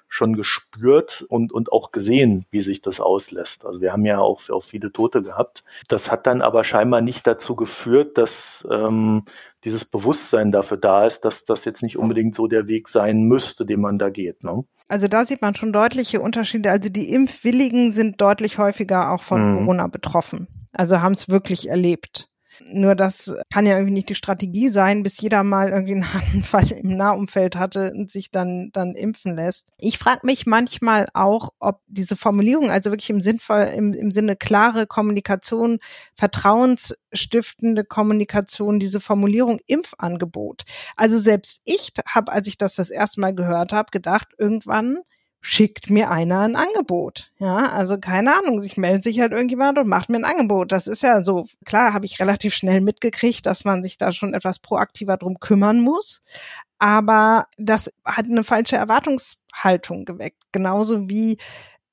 schon 0.09 0.33
gespürt 0.33 1.25
und, 1.27 1.51
und 1.51 1.71
auch 1.71 1.91
gesehen, 1.91 2.45
wie 2.49 2.61
sich 2.61 2.81
das 2.81 2.99
auslässt. 3.01 3.65
Also 3.65 3.81
wir 3.81 3.91
haben 3.91 4.05
ja 4.05 4.19
auch, 4.19 4.49
auch 4.49 4.63
viele 4.63 4.91
Tote 4.91 5.21
gehabt. 5.21 5.63
Das 5.89 6.11
hat 6.11 6.27
dann 6.27 6.41
aber 6.41 6.63
scheinbar 6.63 7.01
nicht 7.01 7.27
dazu 7.27 7.55
geführt, 7.55 8.17
dass 8.17 8.65
ähm, 8.71 9.25
dieses 9.67 9.83
Bewusstsein 9.83 10.51
dafür 10.51 10.77
da 10.77 11.05
ist, 11.05 11.21
dass 11.21 11.43
das 11.43 11.65
jetzt 11.65 11.83
nicht 11.83 11.97
unbedingt 11.97 12.33
so 12.33 12.47
der 12.47 12.67
Weg 12.67 12.87
sein 12.87 13.23
müsste, 13.23 13.65
den 13.65 13.81
man 13.81 13.97
da 13.97 14.09
geht. 14.09 14.43
Ne? 14.43 14.63
Also 14.87 15.09
da 15.09 15.25
sieht 15.25 15.41
man 15.41 15.55
schon 15.55 15.73
deutliche 15.73 16.21
Unterschiede. 16.21 16.71
Also 16.71 16.89
die 16.89 17.13
Impfwilligen 17.13 17.91
sind 17.91 18.21
deutlich 18.21 18.57
häufiger 18.57 19.11
auch 19.11 19.21
von 19.21 19.51
mhm. 19.51 19.57
Corona 19.57 19.87
betroffen. 19.87 20.47
Also 20.71 21.01
haben 21.01 21.11
es 21.11 21.27
wirklich 21.27 21.67
erlebt. 21.67 22.29
Nur 22.65 22.95
das 22.95 23.35
kann 23.51 23.65
ja 23.65 23.73
irgendwie 23.73 23.93
nicht 23.93 24.09
die 24.09 24.15
Strategie 24.15 24.69
sein, 24.69 25.03
bis 25.03 25.19
jeder 25.19 25.43
mal 25.43 25.69
irgendwie 25.69 25.93
einen 25.93 26.13
harten 26.13 26.43
Fall 26.43 26.71
im 26.71 26.97
Nahumfeld 26.97 27.55
hatte 27.55 27.91
und 27.95 28.11
sich 28.11 28.31
dann, 28.31 28.69
dann 28.73 28.95
impfen 28.95 29.35
lässt. 29.35 29.69
Ich 29.79 29.97
frage 29.97 30.21
mich 30.23 30.45
manchmal 30.45 31.07
auch, 31.13 31.49
ob 31.59 31.81
diese 31.87 32.15
Formulierung, 32.15 32.69
also 32.69 32.91
wirklich 32.91 33.09
im, 33.09 33.21
Sinnvoll, 33.21 33.69
im, 33.75 33.93
im 33.93 34.11
Sinne 34.11 34.35
klare 34.35 34.87
Kommunikation, 34.87 35.79
vertrauensstiftende 36.15 37.83
Kommunikation, 37.83 38.79
diese 38.79 38.99
Formulierung 38.99 39.59
Impfangebot. 39.67 40.63
Also 40.95 41.17
selbst 41.17 41.61
ich 41.65 41.93
habe, 42.07 42.31
als 42.31 42.47
ich 42.47 42.57
das 42.57 42.75
das 42.75 42.89
erste 42.89 43.21
Mal 43.21 43.33
gehört 43.33 43.73
habe, 43.73 43.91
gedacht, 43.91 44.29
irgendwann 44.37 44.99
schickt 45.41 45.89
mir 45.89 46.11
einer 46.11 46.41
ein 46.41 46.55
Angebot. 46.55 47.31
Ja, 47.37 47.69
also 47.69 47.97
keine 47.97 48.35
Ahnung, 48.35 48.59
sich 48.59 48.77
meldet 48.77 49.03
sich 49.03 49.19
halt 49.19 49.31
irgendjemand 49.31 49.77
und 49.77 49.87
macht 49.87 50.09
mir 50.09 50.17
ein 50.17 50.25
Angebot. 50.25 50.71
Das 50.71 50.87
ist 50.87 51.03
ja 51.03 51.23
so, 51.23 51.45
klar 51.65 51.93
habe 51.93 52.05
ich 52.05 52.19
relativ 52.19 52.53
schnell 52.53 52.81
mitgekriegt, 52.81 53.45
dass 53.45 53.63
man 53.63 53.83
sich 53.83 53.97
da 53.97 54.11
schon 54.11 54.33
etwas 54.33 54.59
proaktiver 54.59 55.17
drum 55.17 55.39
kümmern 55.39 55.79
muss. 55.79 56.23
Aber 56.79 57.45
das 57.57 57.93
hat 58.05 58.25
eine 58.25 58.43
falsche 58.43 58.75
Erwartungshaltung 58.75 60.05
geweckt. 60.05 60.41
Genauso 60.51 61.09
wie 61.09 61.37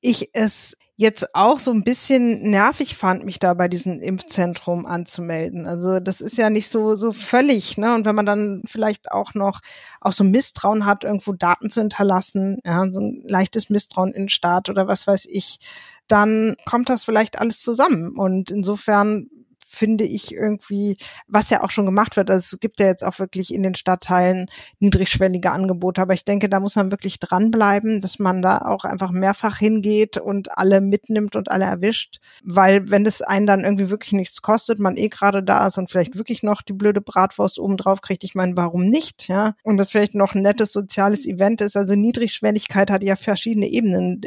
ich 0.01 0.31
es 0.35 0.77
jetzt 0.97 1.35
auch 1.35 1.59
so 1.59 1.73
ein 1.73 1.83
bisschen 1.83 2.51
nervig 2.51 2.97
fand, 2.97 3.25
mich 3.25 3.41
da 3.41 3.55
bei 3.55 3.67
diesem 3.67 4.01
Impfzentrum 4.01 4.87
anzumelden. 4.87 5.67
Also 5.67 5.99
das 5.99 6.21
ist 6.21 6.39
ja 6.39 6.51
nicht 6.51 6.69
so 6.69 6.95
so 6.95 7.13
völlig, 7.13 7.77
ne? 7.79 7.95
Und 7.95 8.05
wenn 8.07 8.15
man 8.15 8.27
dann 8.27 8.63
vielleicht 8.67 9.11
auch 9.11 9.35
noch 9.35 9.61
auch 10.01 10.13
so 10.13 10.23
Misstrauen 10.23 10.87
hat, 10.87 11.03
irgendwo 11.03 11.33
Daten 11.33 11.69
zu 11.71 11.81
hinterlassen, 11.81 12.59
ja, 12.65 12.89
so 12.91 13.01
ein 13.01 13.23
leichtes 13.25 13.71
Misstrauen 13.71 14.13
in 14.13 14.25
den 14.25 14.29
Staat 14.29 14.71
oder 14.71 14.87
was 14.87 15.07
weiß 15.07 15.27
ich, 15.27 15.59
dann 16.07 16.55
kommt 16.65 16.89
das 16.89 17.05
vielleicht 17.05 17.41
alles 17.41 17.61
zusammen. 17.63 18.17
Und 18.17 18.51
insofern 18.53 19.29
finde 19.75 20.05
ich 20.05 20.33
irgendwie, 20.33 20.97
was 21.27 21.51
ja 21.51 21.63
auch 21.63 21.71
schon 21.71 21.87
gemacht 21.87 22.17
wird. 22.17 22.31
Also 22.31 22.55
es 22.55 22.61
gibt 22.61 22.81
ja 22.81 22.87
jetzt 22.87 23.05
auch 23.05 23.19
wirklich 23.19 23.53
in 23.53 23.63
den 23.63 23.75
Stadtteilen 23.75 24.47
niedrigschwellige 24.79 25.51
Angebote, 25.51 26.01
aber 26.01 26.15
ich 26.15 26.25
denke, 26.25 26.49
da 26.49 26.61
muss 26.61 26.77
man 26.77 26.91
wirklich 26.91 27.19
dranbleiben, 27.21 28.01
dass 28.01 28.19
man 28.19 28.43
da 28.43 28.59
auch 28.59 28.85
einfach 28.85 29.11
mehrfach 29.11 29.59
hingeht 29.59 30.17
und 30.17 30.57
alle 30.57 30.81
mitnimmt 30.81 31.37
und 31.37 31.51
alle 31.51 31.65
erwischt, 31.65 32.21
weil 32.43 32.91
wenn 32.91 33.07
es 33.07 33.23
einen 33.23 33.47
dann 33.47 33.65
irgendwie 33.65 33.91
wirklich 33.91 34.13
nichts 34.13 34.43
kostet, 34.43 34.79
man 34.79 34.97
eh 34.97 35.09
gerade 35.09 35.43
da 35.43 35.67
ist 35.67 35.79
und 35.79 35.91
vielleicht 35.91 36.17
wirklich 36.17 36.43
noch 36.43 36.63
die 36.63 36.73
blöde 36.73 37.01
Bratwurst 37.01 37.59
oben 37.59 37.77
drauf 37.77 38.01
kriegt, 38.01 38.25
ich 38.25 38.35
meine, 38.35 38.57
warum 38.57 38.85
nicht, 38.89 39.29
ja? 39.29 39.55
Und 39.63 39.77
das 39.77 39.91
vielleicht 39.91 40.15
noch 40.15 40.35
ein 40.35 40.43
nettes 40.43 40.73
soziales 40.73 41.27
Event 41.27 41.61
ist, 41.61 41.77
also 41.77 41.95
Niedrigschwelligkeit 41.95 42.91
hat 42.91 43.03
ja 43.03 43.17
verschiedene 43.17 43.67
Ebenen 43.67 44.21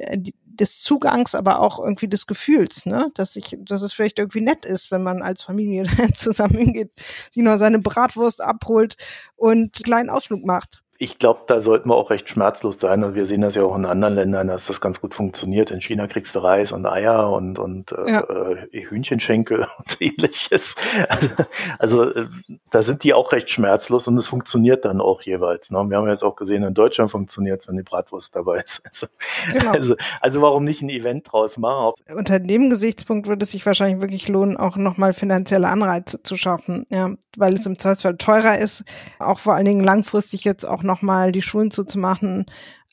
des 0.58 0.80
Zugangs, 0.80 1.36
aber 1.36 1.60
auch 1.60 1.80
irgendwie 1.80 2.08
des 2.08 2.28
Gefühls, 2.28 2.86
ne? 2.86 3.10
Dass 3.16 3.36
ich, 3.36 3.56
dass 3.60 3.82
es 3.82 3.94
vielleicht 3.94 4.20
irgendwie 4.20 4.42
nett 4.42 4.66
ist, 4.66 4.92
wenn 4.92 5.04
man 5.04 5.22
als 5.22 5.44
Familie 5.44 5.86
zusammen 6.14 6.58
hingeht, 6.58 6.92
sich 7.32 7.44
noch 7.44 7.58
seine 7.58 7.80
Bratwurst 7.80 8.42
abholt 8.42 8.98
und 9.36 9.58
einen 9.58 9.72
kleinen 9.72 10.10
Ausflug 10.10 10.46
macht 10.46 10.84
ich 11.00 11.20
glaube, 11.20 11.42
da 11.46 11.62
sollten 11.62 11.90
wir 11.90 11.96
auch 11.96 12.10
recht 12.10 12.30
schmerzlos 12.30 12.80
sein. 12.80 13.04
Und 13.04 13.14
wir 13.14 13.26
sehen 13.28 13.42
das 13.42 13.56
ja 13.56 13.64
auch 13.64 13.76
in 13.76 13.86
anderen 13.86 14.16
Ländern, 14.16 14.48
dass 14.48 14.66
das 14.66 14.82
ganz 14.82 15.00
gut 15.00 15.14
funktioniert. 15.14 15.70
In 15.70 15.80
China 15.80 16.08
kriegst 16.08 16.34
du 16.34 16.40
Reis 16.40 16.72
und 16.72 16.86
Eier 16.88 17.32
und, 17.32 17.60
und 17.60 17.92
äh, 17.92 18.12
ja. 18.12 18.22
äh, 18.22 18.86
Hühnchenschenkel 18.90 19.68
und 19.78 20.02
ähnliches. 20.02 20.76
Also, 21.08 21.30
also 21.78 22.04
äh, 22.14 22.28
da 22.72 22.82
sind 22.82 23.04
die 23.04 23.14
auch 23.14 23.32
recht 23.32 23.50
schmerzlos 23.50 24.08
und 24.08 24.18
es 24.18 24.28
funktioniert 24.28 24.86
dann 24.86 25.00
auch 25.00 25.22
jeweils. 25.22 25.70
Ne? 25.70 25.86
Wir 25.88 25.98
haben 25.98 26.08
jetzt 26.08 26.24
auch 26.24 26.36
gesehen, 26.36 26.64
in 26.64 26.74
Deutschland 26.74 27.12
funktioniert 27.12 27.62
es, 27.62 27.68
wenn 27.68 27.78
die 27.78 27.84
Bratwurst 27.84 28.36
dabei 28.36 28.60
ist. 28.66 28.82
Also, 28.88 29.08
genau. 29.54 29.72
also, 29.72 29.96
also 30.22 30.42
warum 30.42 30.64
nicht 30.64 30.82
ein 30.82 30.90
Event 30.90 31.32
draus 31.32 31.58
machen? 31.58 31.94
Unter 32.16 32.40
dem 32.40 32.70
Gesichtspunkt 32.70 33.28
würde 33.28 33.44
es 33.44 33.52
sich 33.52 33.66
wahrscheinlich 33.66 34.02
wirklich 34.02 34.28
lohnen, 34.28 34.58
auch 34.58 34.78
nochmal 34.78 35.14
finanzielle 35.14 35.68
Anreize 35.68 36.24
zu 36.24 36.36
schaffen. 36.38 36.86
Ja, 36.90 37.12
weil 37.38 37.54
es 37.54 37.68
im 37.68 37.78
Zweifelsfall 37.78 38.18
teurer 38.18 38.58
ist, 38.58 38.86
auch 39.20 39.40
vor 39.40 39.54
allen 39.54 39.66
Dingen 39.66 39.84
langfristig 39.84 40.44
jetzt 40.44 40.66
auch 40.66 40.84
nochmal 40.88 41.32
die 41.32 41.44
Schulen 41.44 41.72
zuzumachen, 41.72 42.46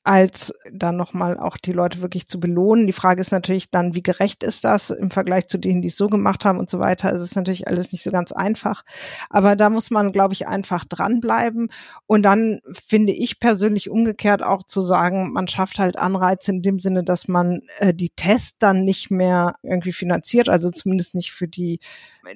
als 0.04 0.61
dann 0.70 0.98
nochmal 0.98 1.38
auch 1.38 1.57
die 1.57 1.72
Leute 1.72 2.02
wirklich 2.02 2.26
zu 2.26 2.38
belohnen. 2.38 2.87
Die 2.87 2.92
Frage 2.92 3.22
ist 3.22 3.33
natürlich 3.33 3.70
dann, 3.70 3.94
wie 3.94 4.02
gerecht 4.02 4.42
ist 4.42 4.62
das 4.62 4.90
im 4.90 5.11
Vergleich 5.11 5.46
zu 5.46 5.57
denen, 5.57 5.80
die 5.80 5.88
es 5.88 5.96
so 5.96 6.09
gemacht 6.09 6.44
haben 6.44 6.59
und 6.59 6.68
so 6.68 6.78
weiter. 6.78 7.11
Es 7.11 7.22
ist 7.22 7.37
natürlich 7.37 7.68
alles 7.68 7.90
nicht 7.90 8.02
so 8.02 8.11
ganz 8.11 8.30
einfach. 8.30 8.85
Aber 9.30 9.57
da 9.57 9.70
muss 9.70 9.90
man, 9.90 10.12
glaube 10.12 10.35
ich, 10.35 10.46
einfach 10.46 10.85
dranbleiben. 10.85 11.70
Und 12.07 12.22
dann 12.22 12.61
finde 12.87 13.14
ich 13.14 13.40
persönlich 13.40 13.88
umgekehrt 13.88 14.42
auch 14.42 14.62
zu 14.62 14.83
sagen, 14.83 15.33
man 15.33 15.48
schafft 15.48 15.78
halt 15.78 15.96
Anreize 15.96 16.52
in 16.52 16.61
dem 16.61 16.80
Sinne, 16.80 17.02
dass 17.02 17.26
man 17.26 17.62
äh, 17.78 17.94
die 17.94 18.11
Tests 18.11 18.59
dann 18.59 18.85
nicht 18.85 19.11
mehr 19.11 19.54
irgendwie 19.62 19.92
finanziert, 19.92 20.50
also 20.50 20.70
zumindest 20.70 21.14
nicht 21.14 21.33
für 21.33 21.48
die 21.48 21.80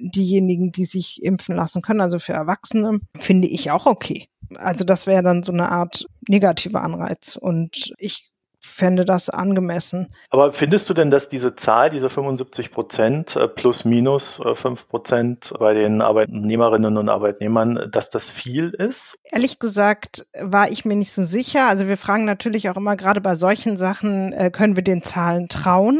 diejenigen, 0.00 0.72
die 0.72 0.86
sich 0.86 1.22
impfen 1.22 1.54
lassen 1.54 1.82
können, 1.82 2.00
also 2.00 2.18
für 2.18 2.32
Erwachsene, 2.32 3.00
finde 3.14 3.48
ich 3.48 3.70
auch 3.70 3.84
okay. 3.84 4.28
Also 4.56 4.84
das 4.84 5.06
wäre 5.06 5.22
dann 5.22 5.42
so 5.42 5.52
eine 5.52 5.70
Art 5.70 6.06
negativer 6.28 6.82
Anreiz. 6.82 7.36
Und 7.36 7.92
ich 7.98 8.30
fände 8.60 9.04
das 9.04 9.30
angemessen. 9.30 10.08
Aber 10.30 10.52
findest 10.52 10.88
du 10.88 10.94
denn, 10.94 11.10
dass 11.10 11.28
diese 11.28 11.54
Zahl, 11.54 11.90
diese 11.90 12.10
75 12.10 12.70
Prozent 12.70 13.36
äh, 13.36 13.48
plus 13.48 13.84
minus 13.84 14.40
5 14.42 14.66
äh, 14.66 14.84
Prozent 14.88 15.52
bei 15.58 15.74
den 15.74 16.02
Arbeitnehmerinnen 16.02 16.96
und 16.96 17.08
Arbeitnehmern, 17.08 17.88
dass 17.90 18.10
das 18.10 18.28
viel 18.28 18.70
ist? 18.70 19.18
Ehrlich 19.24 19.58
gesagt 19.58 20.26
war 20.40 20.70
ich 20.70 20.84
mir 20.84 20.96
nicht 20.96 21.12
so 21.12 21.22
sicher. 21.22 21.68
Also 21.68 21.88
wir 21.88 21.96
fragen 21.96 22.24
natürlich 22.24 22.68
auch 22.68 22.76
immer 22.76 22.96
gerade 22.96 23.20
bei 23.20 23.34
solchen 23.34 23.76
Sachen, 23.76 24.32
äh, 24.32 24.50
können 24.50 24.76
wir 24.76 24.84
den 24.84 25.02
Zahlen 25.02 25.48
trauen? 25.48 25.98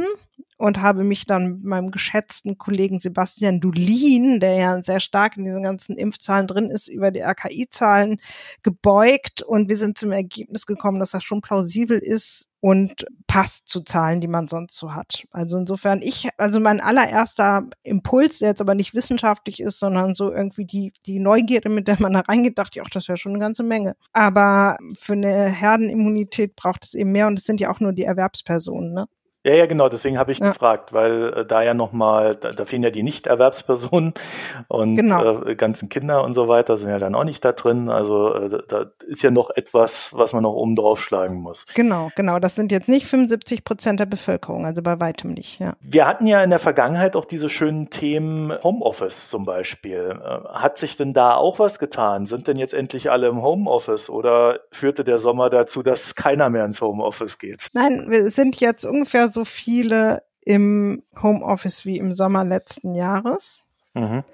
Und 0.58 0.82
habe 0.82 1.04
mich 1.04 1.24
dann 1.24 1.46
mit 1.46 1.64
meinem 1.64 1.90
geschätzten 1.90 2.58
Kollegen 2.58 2.98
Sebastian 2.98 3.60
Dulin, 3.60 4.40
der 4.40 4.54
ja 4.54 4.82
sehr 4.82 5.00
stark 5.00 5.36
in 5.36 5.44
diesen 5.44 5.62
ganzen 5.62 5.96
Impfzahlen 5.96 6.48
drin 6.48 6.68
ist, 6.68 6.88
über 6.88 7.10
die 7.12 7.20
RKI-Zahlen 7.20 8.20
gebeugt 8.62 9.42
und 9.42 9.68
wir 9.68 9.76
sind 9.76 9.96
zum 9.96 10.10
Ergebnis 10.12 10.66
gekommen, 10.66 10.98
dass 10.98 11.12
das 11.12 11.22
schon 11.22 11.40
plausibel 11.40 11.98
ist 11.98 12.48
und 12.60 13.06
passt 13.28 13.68
zu 13.68 13.82
Zahlen, 13.82 14.20
die 14.20 14.26
man 14.26 14.48
sonst 14.48 14.76
so 14.76 14.94
hat. 14.94 15.24
Also 15.30 15.58
insofern 15.58 16.02
ich, 16.02 16.28
also 16.38 16.58
mein 16.58 16.80
allererster 16.80 17.68
Impuls, 17.84 18.40
der 18.40 18.48
jetzt 18.48 18.60
aber 18.60 18.74
nicht 18.74 18.94
wissenschaftlich 18.94 19.60
ist, 19.60 19.78
sondern 19.78 20.16
so 20.16 20.32
irgendwie 20.32 20.64
die, 20.64 20.92
die 21.06 21.20
Neugierde, 21.20 21.68
mit 21.68 21.86
der 21.86 22.00
man 22.00 22.14
da 22.14 22.22
ich, 22.28 22.82
ach, 22.82 22.90
das 22.90 23.06
wäre 23.06 23.16
schon 23.16 23.32
eine 23.32 23.40
ganze 23.40 23.62
Menge. 23.62 23.94
Aber 24.12 24.76
für 24.98 25.12
eine 25.12 25.50
Herdenimmunität 25.50 26.56
braucht 26.56 26.84
es 26.84 26.94
eben 26.94 27.12
mehr 27.12 27.28
und 27.28 27.38
es 27.38 27.44
sind 27.44 27.60
ja 27.60 27.70
auch 27.70 27.78
nur 27.78 27.92
die 27.92 28.04
Erwerbspersonen, 28.04 28.92
ne? 28.92 29.06
Ja, 29.44 29.55
ja, 29.55 29.66
genau, 29.66 29.88
deswegen 29.88 30.18
habe 30.18 30.33
ich 30.33 30.38
ja. 30.38 30.51
gefragt, 30.51 30.92
weil 30.92 31.33
äh, 31.33 31.46
da 31.46 31.62
ja 31.62 31.72
nochmal, 31.72 32.35
da, 32.35 32.51
da 32.51 32.64
fehlen 32.64 32.83
ja 32.83 32.90
die 32.90 33.05
Nicht-Erwerbspersonen 33.05 34.12
und 34.68 34.96
genau. 34.96 35.44
äh, 35.44 35.55
ganzen 35.55 35.88
Kinder 35.88 36.24
und 36.24 36.35
so 36.35 36.48
weiter 36.48 36.77
sind 36.77 36.90
ja 36.90 36.98
dann 36.98 37.14
auch 37.14 37.22
nicht 37.22 37.44
da 37.44 37.53
drin. 37.53 37.88
Also 37.88 38.35
äh, 38.35 38.62
da 38.66 38.87
ist 39.07 39.22
ja 39.22 39.31
noch 39.31 39.51
etwas, 39.51 40.11
was 40.12 40.33
man 40.33 40.42
noch 40.42 40.55
oben 40.55 40.74
drauf 40.74 41.01
schlagen 41.01 41.37
muss. 41.37 41.66
Genau, 41.74 42.11
genau. 42.16 42.40
Das 42.40 42.57
sind 42.57 42.72
jetzt 42.72 42.88
nicht 42.88 43.07
75 43.07 43.62
Prozent 43.62 44.01
der 44.01 44.07
Bevölkerung, 44.07 44.66
also 44.66 44.83
bei 44.83 45.01
weitem 45.01 45.35
nicht, 45.35 45.61
ja. 45.61 45.74
Wir 45.81 46.07
hatten 46.07 46.27
ja 46.27 46.42
in 46.42 46.51
der 46.51 46.59
Vergangenheit 46.59 47.14
auch 47.14 47.24
diese 47.24 47.48
schönen 47.48 47.90
Themen 47.90 48.53
Homeoffice 48.64 49.31
zum 49.31 49.44
Beispiel. 49.44 50.18
Äh, 50.20 50.48
hat 50.48 50.79
sich 50.79 50.96
denn 50.96 51.12
da 51.12 51.37
auch 51.37 51.61
was 51.61 51.79
getan? 51.79 52.27
Sind 52.27 52.48
denn 52.48 52.57
jetzt 52.57 52.74
endlich 52.74 53.11
alle 53.12 53.29
im 53.29 53.40
Homeoffice 53.40 54.11
oder 54.11 54.59
führte 54.72 55.05
der 55.05 55.20
Sommer 55.20 55.48
dazu, 55.48 55.85
dass 55.85 56.16
keiner 56.16 56.51
mehr 56.51 56.64
ins 56.64 56.81
Homeoffice 56.81 57.38
geht? 57.38 57.68
Nein, 57.72 58.07
wir 58.09 58.29
sind 58.31 58.61
jetzt 58.61 58.85
ungefähr 58.85 59.27
so 59.30 59.44
viele 59.44 60.22
im 60.44 61.02
Homeoffice 61.22 61.84
wie 61.84 61.98
im 61.98 62.12
Sommer 62.12 62.44
letzten 62.44 62.94
Jahres. 62.94 63.68
Mhm. 63.94 64.24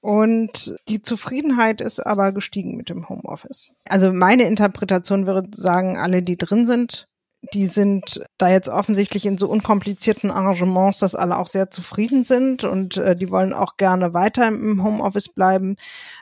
Und 0.00 0.76
die 0.88 1.00
Zufriedenheit 1.00 1.80
ist 1.80 2.00
aber 2.00 2.32
gestiegen 2.32 2.76
mit 2.76 2.90
dem 2.90 3.08
Homeoffice. 3.08 3.72
Also 3.88 4.12
meine 4.12 4.42
Interpretation 4.42 5.26
würde 5.26 5.48
sagen, 5.54 5.96
alle, 5.96 6.22
die 6.22 6.36
drin 6.36 6.66
sind, 6.66 7.08
die 7.52 7.66
sind 7.66 8.20
da 8.38 8.48
jetzt 8.48 8.68
offensichtlich 8.68 9.26
in 9.26 9.36
so 9.36 9.48
unkomplizierten 9.48 10.30
Arrangements, 10.30 10.98
dass 10.98 11.14
alle 11.14 11.38
auch 11.38 11.46
sehr 11.46 11.70
zufrieden 11.70 12.24
sind 12.24 12.64
und 12.64 12.96
äh, 12.96 13.16
die 13.16 13.30
wollen 13.30 13.52
auch 13.52 13.76
gerne 13.76 14.14
weiter 14.14 14.48
im 14.48 14.82
Homeoffice 14.82 15.28
bleiben. 15.28 15.76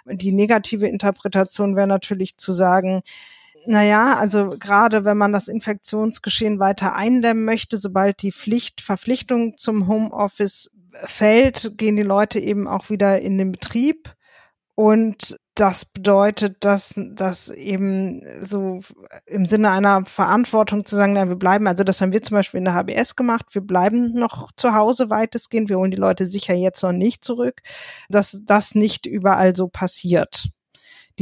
Die 0.07 0.33
negative 0.33 0.87
Interpretation 0.87 1.77
wäre 1.77 1.87
natürlich 1.87 2.37
zu 2.39 2.53
sagen, 2.53 3.03
naja, 3.67 4.17
also 4.17 4.51
gerade 4.51 5.05
wenn 5.05 5.17
man 5.17 5.33
das 5.33 5.49
Infektionsgeschehen 5.49 6.59
weiter 6.59 6.95
eindämmen 6.95 7.45
möchte, 7.45 7.79
sobald 7.79 8.23
die 8.23 8.33
Pflicht, 8.33 8.81
Verpflichtung 8.81 9.57
zum 9.57 9.89
Homeoffice 9.89 10.77
fällt, 11.05 11.77
gehen 11.79 11.97
die 11.97 12.03
Leute 12.03 12.39
eben 12.39 12.67
auch 12.67 12.91
wieder 12.91 13.21
in 13.21 13.39
den 13.39 13.53
Betrieb. 13.53 14.15
Und 14.75 15.37
das 15.55 15.85
bedeutet, 15.85 16.65
dass 16.65 16.95
das 16.97 17.51
eben 17.51 18.23
so 18.43 18.81
im 19.27 19.45
Sinne 19.45 19.71
einer 19.71 20.05
Verantwortung 20.07 20.87
zu 20.87 20.97
sagen, 20.97 21.13
na, 21.13 21.29
wir 21.29 21.37
bleiben, 21.37 21.67
also 21.67 21.85
das 21.85 22.01
haben 22.01 22.13
wir 22.13 22.23
zum 22.23 22.37
Beispiel 22.37 22.59
in 22.59 22.65
der 22.65 22.75
HBS 22.75 23.17
gemacht, 23.17 23.47
wir 23.53 23.61
bleiben 23.61 24.13
noch 24.13 24.51
zu 24.57 24.75
Hause 24.75 25.11
weitestgehend, 25.11 25.69
wir 25.69 25.77
holen 25.77 25.91
die 25.91 25.99
Leute 25.99 26.25
sicher 26.25 26.55
jetzt 26.55 26.83
noch 26.83 26.93
nicht 26.93 27.23
zurück, 27.23 27.61
dass 28.09 28.43
das 28.47 28.75
nicht 28.75 29.05
überall 29.05 29.55
so 29.55 29.69
passiert 29.69 30.49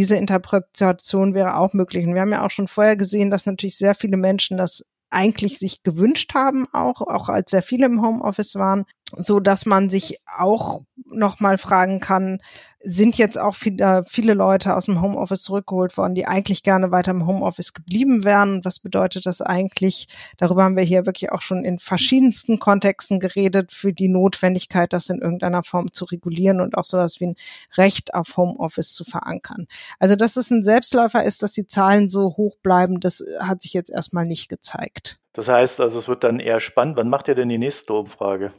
diese 0.00 0.16
Interpretation 0.16 1.34
wäre 1.34 1.58
auch 1.58 1.74
möglich. 1.74 2.06
Und 2.06 2.14
wir 2.14 2.22
haben 2.22 2.32
ja 2.32 2.46
auch 2.46 2.50
schon 2.50 2.68
vorher 2.68 2.96
gesehen, 2.96 3.30
dass 3.30 3.44
natürlich 3.44 3.76
sehr 3.76 3.94
viele 3.94 4.16
Menschen 4.16 4.56
das 4.56 4.86
eigentlich 5.10 5.58
sich 5.58 5.82
gewünscht 5.82 6.32
haben, 6.32 6.66
auch, 6.72 7.02
auch 7.02 7.28
als 7.28 7.50
sehr 7.50 7.60
viele 7.60 7.84
im 7.84 8.00
Homeoffice 8.00 8.54
waren, 8.54 8.86
so 9.18 9.40
dass 9.40 9.66
man 9.66 9.90
sich 9.90 10.16
auch 10.24 10.80
nochmal 11.04 11.58
fragen 11.58 12.00
kann, 12.00 12.40
sind 12.82 13.18
jetzt 13.18 13.38
auch 13.38 13.54
viele, 13.54 14.04
viele 14.06 14.34
Leute 14.34 14.74
aus 14.74 14.86
dem 14.86 15.02
Homeoffice 15.02 15.42
zurückgeholt 15.42 15.96
worden, 15.96 16.14
die 16.14 16.26
eigentlich 16.26 16.62
gerne 16.62 16.90
weiter 16.90 17.10
im 17.10 17.26
Homeoffice 17.26 17.74
geblieben 17.74 18.24
wären. 18.24 18.64
Was 18.64 18.78
bedeutet 18.78 19.26
das 19.26 19.42
eigentlich? 19.42 20.08
Darüber 20.38 20.64
haben 20.64 20.76
wir 20.76 20.82
hier 20.82 21.04
wirklich 21.04 21.30
auch 21.30 21.42
schon 21.42 21.64
in 21.64 21.78
verschiedensten 21.78 22.58
Kontexten 22.58 23.20
geredet, 23.20 23.72
für 23.72 23.92
die 23.92 24.08
Notwendigkeit, 24.08 24.92
das 24.92 25.10
in 25.10 25.20
irgendeiner 25.20 25.62
Form 25.62 25.92
zu 25.92 26.06
regulieren 26.06 26.60
und 26.60 26.76
auch 26.76 26.86
sowas 26.86 27.20
wie 27.20 27.26
ein 27.26 27.36
Recht 27.76 28.14
auf 28.14 28.36
Homeoffice 28.36 28.94
zu 28.94 29.04
verankern. 29.04 29.66
Also, 29.98 30.16
dass 30.16 30.36
es 30.36 30.50
ein 30.50 30.62
Selbstläufer 30.62 31.22
ist, 31.22 31.42
dass 31.42 31.52
die 31.52 31.66
Zahlen 31.66 32.08
so 32.08 32.36
hoch 32.36 32.56
bleiben, 32.62 33.00
das 33.00 33.22
hat 33.40 33.60
sich 33.60 33.74
jetzt 33.74 33.90
erstmal 33.90 34.24
nicht 34.24 34.48
gezeigt. 34.48 35.18
Das 35.32 35.48
heißt 35.48 35.80
also, 35.80 35.98
es 35.98 36.08
wird 36.08 36.24
dann 36.24 36.40
eher 36.40 36.60
spannend. 36.60 36.96
Wann 36.96 37.08
macht 37.08 37.28
ihr 37.28 37.34
denn 37.34 37.48
die 37.48 37.58
nächste 37.58 37.92
Umfrage? 37.92 38.52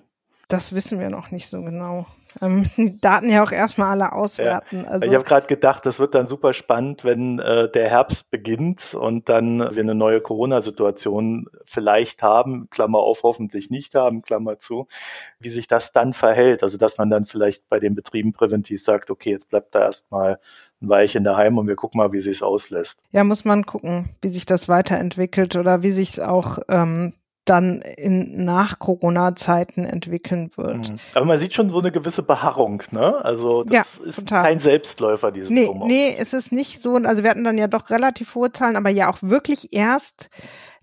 Das 0.52 0.74
wissen 0.74 1.00
wir 1.00 1.10
noch 1.10 1.32
nicht 1.32 1.48
so 1.48 1.62
genau. 1.62 2.06
Wir 2.40 2.50
müssen 2.50 2.86
die 2.94 3.02
Daten 3.02 3.30
ja 3.30 3.44
auch 3.44 3.52
erstmal 3.52 3.90
alle 3.90 4.14
auswerten. 4.14 4.84
Ja, 4.84 4.90
also 4.90 5.06
ich 5.06 5.14
habe 5.14 5.24
gerade 5.24 5.48
gedacht, 5.48 5.86
das 5.86 6.00
wird 6.00 6.16
dann 6.16 6.28
super 6.28 6.54
spannend, 6.54 7.04
wenn 7.04 7.40
äh, 7.40 7.70
der 7.70 7.90
Herbst 7.90 8.32
beginnt 8.32 8.94
und 8.94 9.30
dann 9.30 9.60
wir 9.60 9.84
eine 9.84 9.96
neue 9.96 10.22
Corona-Situation 10.22 11.50
vielleicht 11.66 12.24
haben, 12.24 12.70
Klammer 12.70 13.00
auf, 13.00 13.24
hoffentlich 13.24 13.70
nicht 13.70 13.96
haben, 13.96 14.22
Klammer 14.22 14.60
zu, 14.60 14.88
wie 15.40 15.50
sich 15.50 15.68
das 15.68 15.92
dann 15.92 16.14
verhält. 16.14 16.64
Also 16.64 16.78
dass 16.78 16.98
man 16.98 17.10
dann 17.10 17.26
vielleicht 17.26 17.68
bei 17.70 17.80
den 17.80 17.96
Betrieben 17.96 18.34
präventiv 18.34 18.84
sagt, 18.84 19.10
okay, 19.12 19.32
jetzt 19.32 19.50
bleibt 19.50 19.76
da 19.76 19.82
erstmal 19.82 20.40
ein 20.82 20.90
Weilchen 20.90 21.24
daheim 21.24 21.58
und 21.58 21.68
wir 21.68 21.76
gucken 21.76 22.00
mal, 22.00 22.12
wie 22.12 22.22
sich 22.22 22.38
es 22.38 22.44
auslässt. 22.44 23.04
Ja, 23.12 23.24
muss 23.24 23.46
man 23.46 23.66
gucken, 23.66 24.10
wie 24.22 24.30
sich 24.30 24.46
das 24.46 24.68
weiterentwickelt 24.68 25.56
oder 25.56 25.84
wie 25.84 25.92
sich 25.92 26.10
es 26.10 26.20
auch 26.20 26.58
ähm, 26.70 27.14
dann 27.46 27.82
in 27.98 28.46
nach 28.46 28.78
Corona-Zeiten 28.80 29.84
entwickeln 29.84 30.52
wird. 30.56 30.92
Mhm. 30.92 30.98
Aber 31.16 31.26
man 31.26 31.40
sieht 31.40 31.54
schon 31.54 31.70
so 31.70 31.80
eine 31.80 31.92
gewisse 31.92 32.24
Beharrung, 32.24 32.84
ne? 32.92 33.24
Also 33.24 33.64
das 33.64 33.74
ja, 33.74 34.08
ist 34.08 34.16
total. 34.18 34.44
kein 34.44 34.60
Selbstläufer, 34.60 35.32
dieses 35.32 35.50
nee, 35.50 35.70
Nee, 35.86 36.16
es 36.20 36.34
ist 36.34 36.52
nicht 36.52 36.82
so. 36.82 36.96
Also 36.96 37.24
wir 37.24 37.30
hatten 37.30 37.44
dann 37.44 37.58
ja 37.58 37.68
doch 37.68 37.90
relativ 37.90 38.36
hohe 38.36 38.52
Zahlen, 38.52 38.76
aber 38.76 38.90
ja 38.90 39.10
auch 39.12 39.18
wirklich 39.22 39.74
erst 39.74 40.30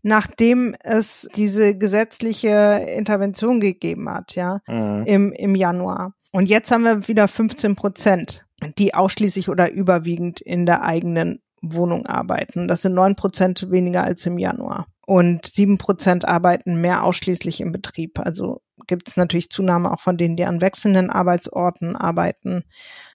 nachdem 0.03 0.77
es 0.85 1.29
diese 1.35 1.77
gesetzliche 1.77 2.87
Intervention 2.97 3.61
gegeben 3.61 4.09
hat, 4.09 4.37
ja, 4.37 4.61
mhm. 4.69 5.03
im, 5.07 5.33
im 5.33 5.55
Januar. 5.57 6.15
Und 6.31 6.49
jetzt 6.49 6.71
haben 6.71 6.85
wir 6.85 7.09
wieder 7.09 7.27
15 7.27 7.75
Prozent, 7.75 8.47
die 8.79 8.95
ausschließlich 8.95 9.49
oder 9.49 9.73
überwiegend 9.73 10.41
in 10.41 10.67
der 10.67 10.85
eigenen 10.85 11.41
Wohnung 11.61 12.07
arbeiten. 12.07 12.69
Das 12.69 12.83
sind 12.83 12.95
neun 12.95 13.17
Prozent 13.17 13.71
weniger 13.71 14.05
als 14.05 14.25
im 14.25 14.39
Januar 14.39 14.87
und 15.09 15.47
sieben 15.47 15.79
Prozent 15.79 16.29
arbeiten 16.29 16.83
mehr 16.83 17.03
ausschließlich 17.03 17.63
im 17.63 17.73
Betrieb. 17.73 18.19
Also 18.19 18.61
gibt 18.87 19.09
es 19.09 19.17
natürlich 19.17 19.49
Zunahme 19.49 19.91
auch 19.91 20.01
von 20.01 20.19
denen, 20.19 20.37
die 20.37 20.45
an 20.45 20.61
wechselnden 20.61 21.09
Arbeitsorten 21.09 21.97
arbeiten. 21.97 22.63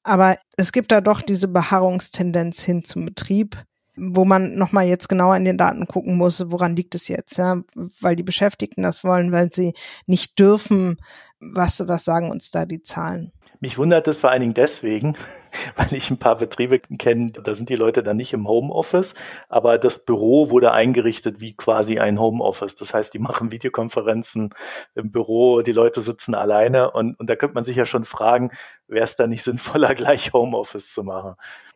Aber 0.02 0.38
es 0.58 0.72
gibt 0.72 0.92
da 0.92 1.02
doch 1.02 1.22
diese 1.22 1.48
Beharrungstendenz 1.48 2.64
hin 2.64 2.84
zum 2.84 3.06
Betrieb, 3.06 3.64
wo 3.96 4.26
man 4.26 4.56
nochmal 4.56 4.88
jetzt 4.88 5.08
genauer 5.08 5.38
in 5.38 5.46
den 5.46 5.60
Daten 5.60 5.86
gucken 5.86 6.18
muss, 6.18 6.44
woran 6.50 6.76
liegt 6.76 6.96
es 6.96 7.10
jetzt, 7.10 7.38
ja, 7.38 7.62
weil 7.76 8.16
die 8.16 8.24
Beschäftigten 8.24 8.82
das 8.82 9.04
wollen, 9.04 9.32
weil 9.32 9.54
sie 9.54 9.74
nicht 10.08 10.40
dürfen. 10.40 10.98
Was, 11.40 11.88
was 11.88 12.06
sagen 12.06 12.32
uns 12.32 12.50
da 12.50 12.66
die 12.66 12.82
Zahlen? 12.82 13.34
Mich 13.64 13.78
wundert 13.78 14.10
es 14.10 14.18
vor 14.18 14.30
allen 14.30 14.42
Dingen 14.42 14.54
deswegen, 14.54 15.16
weil 15.78 15.94
ich 15.94 16.12
ein 16.12 16.18
paar 16.18 16.36
Betriebe 16.36 16.80
kenne, 16.80 17.32
da 17.32 17.56
sind 17.56 17.70
die 17.70 17.78
Leute 17.78 18.04
dann 18.04 18.18
nicht 18.18 18.34
im 18.34 18.46
Homeoffice, 18.46 19.16
aber 19.48 19.78
das 19.78 20.04
Büro 20.04 20.50
wurde 20.50 20.74
eingerichtet 20.74 21.40
wie 21.40 21.56
quasi 21.56 21.98
ein 21.98 22.20
Homeoffice. 22.20 22.76
Das 22.76 22.94
heißt, 22.94 23.14
die 23.14 23.20
machen 23.20 23.54
Videokonferenzen 23.54 24.54
im 24.96 25.12
Büro, 25.14 25.62
die 25.62 25.72
Leute 25.72 26.02
sitzen 26.02 26.36
alleine 26.36 26.92
und, 26.92 27.18
und 27.18 27.30
da 27.30 27.38
könnte 27.38 27.56
man 27.56 27.64
sich 27.64 27.78
ja 27.78 27.86
schon 27.86 28.04
fragen, 28.04 28.52
wäre 28.90 29.06
es 29.06 29.16
da 29.16 29.28
nicht 29.28 29.44
sinnvoller, 29.44 29.96
gleich 29.96 30.34
Homeoffice 30.34 30.92
zu 30.92 31.06
machen? 31.06 31.36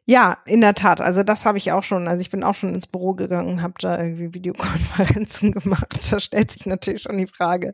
Ja, 0.09 0.37
in 0.45 0.61
der 0.61 0.73
Tat. 0.73 1.01
Also 1.01 1.21
das 1.23 1.45
habe 1.45 1.57
ich 1.57 1.73
auch 1.73 1.83
schon. 1.83 2.07
Also 2.07 2.21
ich 2.21 2.29
bin 2.29 2.41
auch 2.41 2.55
schon 2.55 2.73
ins 2.73 2.87
Büro 2.87 3.13
gegangen, 3.13 3.61
habe 3.61 3.73
da 3.77 4.01
irgendwie 4.01 4.33
Videokonferenzen 4.33 5.51
gemacht. 5.51 6.11
Da 6.11 6.21
stellt 6.21 6.49
sich 6.49 6.65
natürlich 6.65 7.01
schon 7.01 7.17
die 7.17 7.27
Frage, 7.27 7.73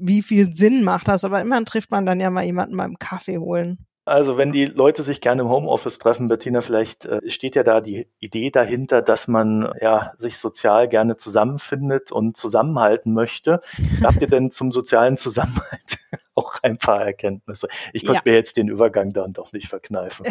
wie 0.00 0.22
viel 0.22 0.56
Sinn 0.56 0.82
macht 0.82 1.08
das? 1.08 1.24
Aber 1.24 1.42
immerhin 1.42 1.66
trifft 1.66 1.90
man 1.90 2.06
dann 2.06 2.20
ja 2.20 2.30
mal 2.30 2.44
jemanden 2.44 2.78
beim 2.78 2.98
Kaffee 2.98 3.36
holen. 3.36 3.84
Also 4.06 4.38
wenn 4.38 4.50
die 4.50 4.64
Leute 4.64 5.02
sich 5.02 5.20
gerne 5.20 5.42
im 5.42 5.50
Homeoffice 5.50 5.98
treffen, 5.98 6.26
Bettina, 6.26 6.62
vielleicht 6.62 7.04
äh, 7.04 7.20
steht 7.28 7.54
ja 7.54 7.62
da 7.62 7.82
die 7.82 8.08
Idee 8.18 8.50
dahinter, 8.50 9.02
dass 9.02 9.28
man 9.28 9.74
ja 9.80 10.14
sich 10.16 10.38
sozial 10.38 10.88
gerne 10.88 11.18
zusammenfindet 11.18 12.12
und 12.12 12.34
zusammenhalten 12.34 13.12
möchte. 13.12 13.60
Habt 14.02 14.22
ihr 14.22 14.26
denn 14.26 14.50
zum 14.50 14.72
sozialen 14.72 15.18
Zusammenhalt 15.18 15.98
auch 16.42 16.54
ein 16.62 16.78
paar 16.78 17.02
Erkenntnisse? 17.02 17.68
Ich 17.92 18.04
konnte 18.04 18.22
ja. 18.24 18.32
mir 18.32 18.36
jetzt 18.36 18.56
den 18.56 18.68
Übergang 18.68 19.12
dann 19.12 19.32
doch 19.32 19.52
nicht 19.52 19.68
verkneifen. 19.68 20.26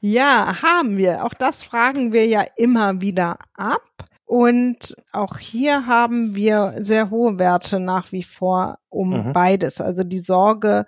ja, 0.00 0.62
haben 0.62 0.96
wir. 0.96 1.24
Auch 1.24 1.34
das 1.34 1.62
fragen 1.62 2.12
wir 2.12 2.26
ja 2.26 2.44
immer 2.56 3.00
wieder 3.00 3.38
ab. 3.54 3.82
Und 4.24 4.96
auch 5.12 5.38
hier 5.38 5.86
haben 5.86 6.34
wir 6.34 6.72
sehr 6.76 7.10
hohe 7.10 7.38
Werte 7.38 7.78
nach 7.78 8.12
wie 8.12 8.22
vor 8.22 8.78
um 8.88 9.10
mhm. 9.10 9.32
beides. 9.32 9.80
Also 9.80 10.04
die 10.04 10.20
Sorge 10.20 10.86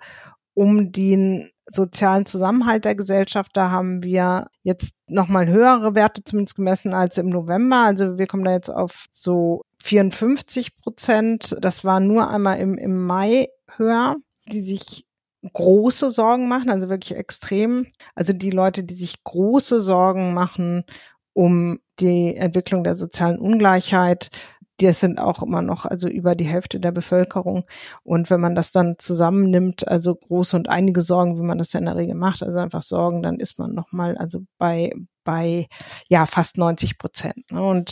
um 0.55 0.91
den 0.91 1.49
sozialen 1.71 2.25
Zusammenhalt 2.25 2.85
der 2.85 2.95
Gesellschaft, 2.95 3.51
da 3.53 3.69
haben 3.69 4.03
wir 4.03 4.47
jetzt 4.63 4.99
nochmal 5.07 5.47
höhere 5.47 5.95
Werte 5.95 6.23
zumindest 6.23 6.55
gemessen 6.55 6.93
als 6.93 7.17
im 7.17 7.29
November. 7.29 7.85
Also 7.85 8.17
wir 8.17 8.27
kommen 8.27 8.43
da 8.43 8.51
jetzt 8.51 8.69
auf 8.69 9.05
so 9.11 9.63
54 9.85 10.77
Prozent. 10.77 11.55
Das 11.61 11.85
war 11.85 11.99
nur 11.99 12.29
einmal 12.29 12.59
im, 12.59 12.75
im 12.77 13.05
Mai 13.05 13.49
höher, 13.77 14.15
die 14.47 14.61
sich 14.61 15.05
große 15.53 16.09
Sorgen 16.09 16.47
machen, 16.47 16.71
also 16.71 16.89
wirklich 16.89 17.15
extrem. 17.15 17.85
Also 18.15 18.33
die 18.33 18.49
Leute, 18.49 18.83
die 18.83 18.95
sich 18.95 19.23
große 19.23 19.79
Sorgen 19.79 20.33
machen 20.33 20.83
um 21.33 21.79
die 21.99 22.35
Entwicklung 22.35 22.83
der 22.83 22.95
sozialen 22.95 23.37
Ungleichheit. 23.37 24.29
Die 24.79 24.89
sind 24.89 25.19
auch 25.19 25.43
immer 25.43 25.61
noch 25.61 25.85
also 25.85 26.07
über 26.07 26.33
die 26.33 26.45
Hälfte 26.45 26.79
der 26.79 26.91
Bevölkerung. 26.91 27.65
Und 28.03 28.29
wenn 28.29 28.41
man 28.41 28.55
das 28.55 28.71
dann 28.71 28.95
zusammennimmt, 28.97 29.87
also 29.87 30.15
große 30.15 30.55
und 30.57 30.67
einige 30.67 31.01
Sorgen, 31.01 31.37
wie 31.37 31.45
man 31.45 31.59
das 31.59 31.73
ja 31.73 31.79
in 31.79 31.85
der 31.85 31.95
Regel 31.95 32.15
macht, 32.15 32.41
also 32.41 32.57
einfach 32.59 32.81
Sorgen, 32.81 33.21
dann 33.21 33.35
ist 33.35 33.59
man 33.59 33.73
nochmal 33.73 34.17
also 34.17 34.39
bei 34.57 34.91
bei 35.25 35.67
ja 36.07 36.25
fast 36.25 36.57
90 36.57 36.97
Prozent. 36.97 37.51
Ne? 37.51 37.61
Und 37.61 37.91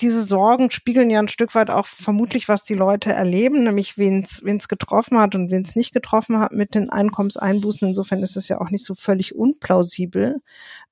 diese 0.00 0.22
Sorgen 0.22 0.70
spiegeln 0.70 1.10
ja 1.10 1.18
ein 1.18 1.28
Stück 1.28 1.54
weit 1.54 1.70
auch 1.70 1.86
vermutlich, 1.86 2.48
was 2.48 2.64
die 2.64 2.74
Leute 2.74 3.12
erleben, 3.12 3.64
nämlich 3.64 3.98
wen 3.98 4.24
es 4.24 4.68
getroffen 4.68 5.18
hat 5.18 5.34
und 5.34 5.50
wen 5.50 5.62
es 5.62 5.76
nicht 5.76 5.92
getroffen 5.92 6.38
hat 6.40 6.52
mit 6.52 6.74
den 6.74 6.90
Einkommenseinbußen. 6.90 7.88
Insofern 7.88 8.22
ist 8.22 8.36
es 8.36 8.48
ja 8.48 8.60
auch 8.60 8.70
nicht 8.70 8.84
so 8.84 8.94
völlig 8.94 9.34
unplausibel, 9.34 10.40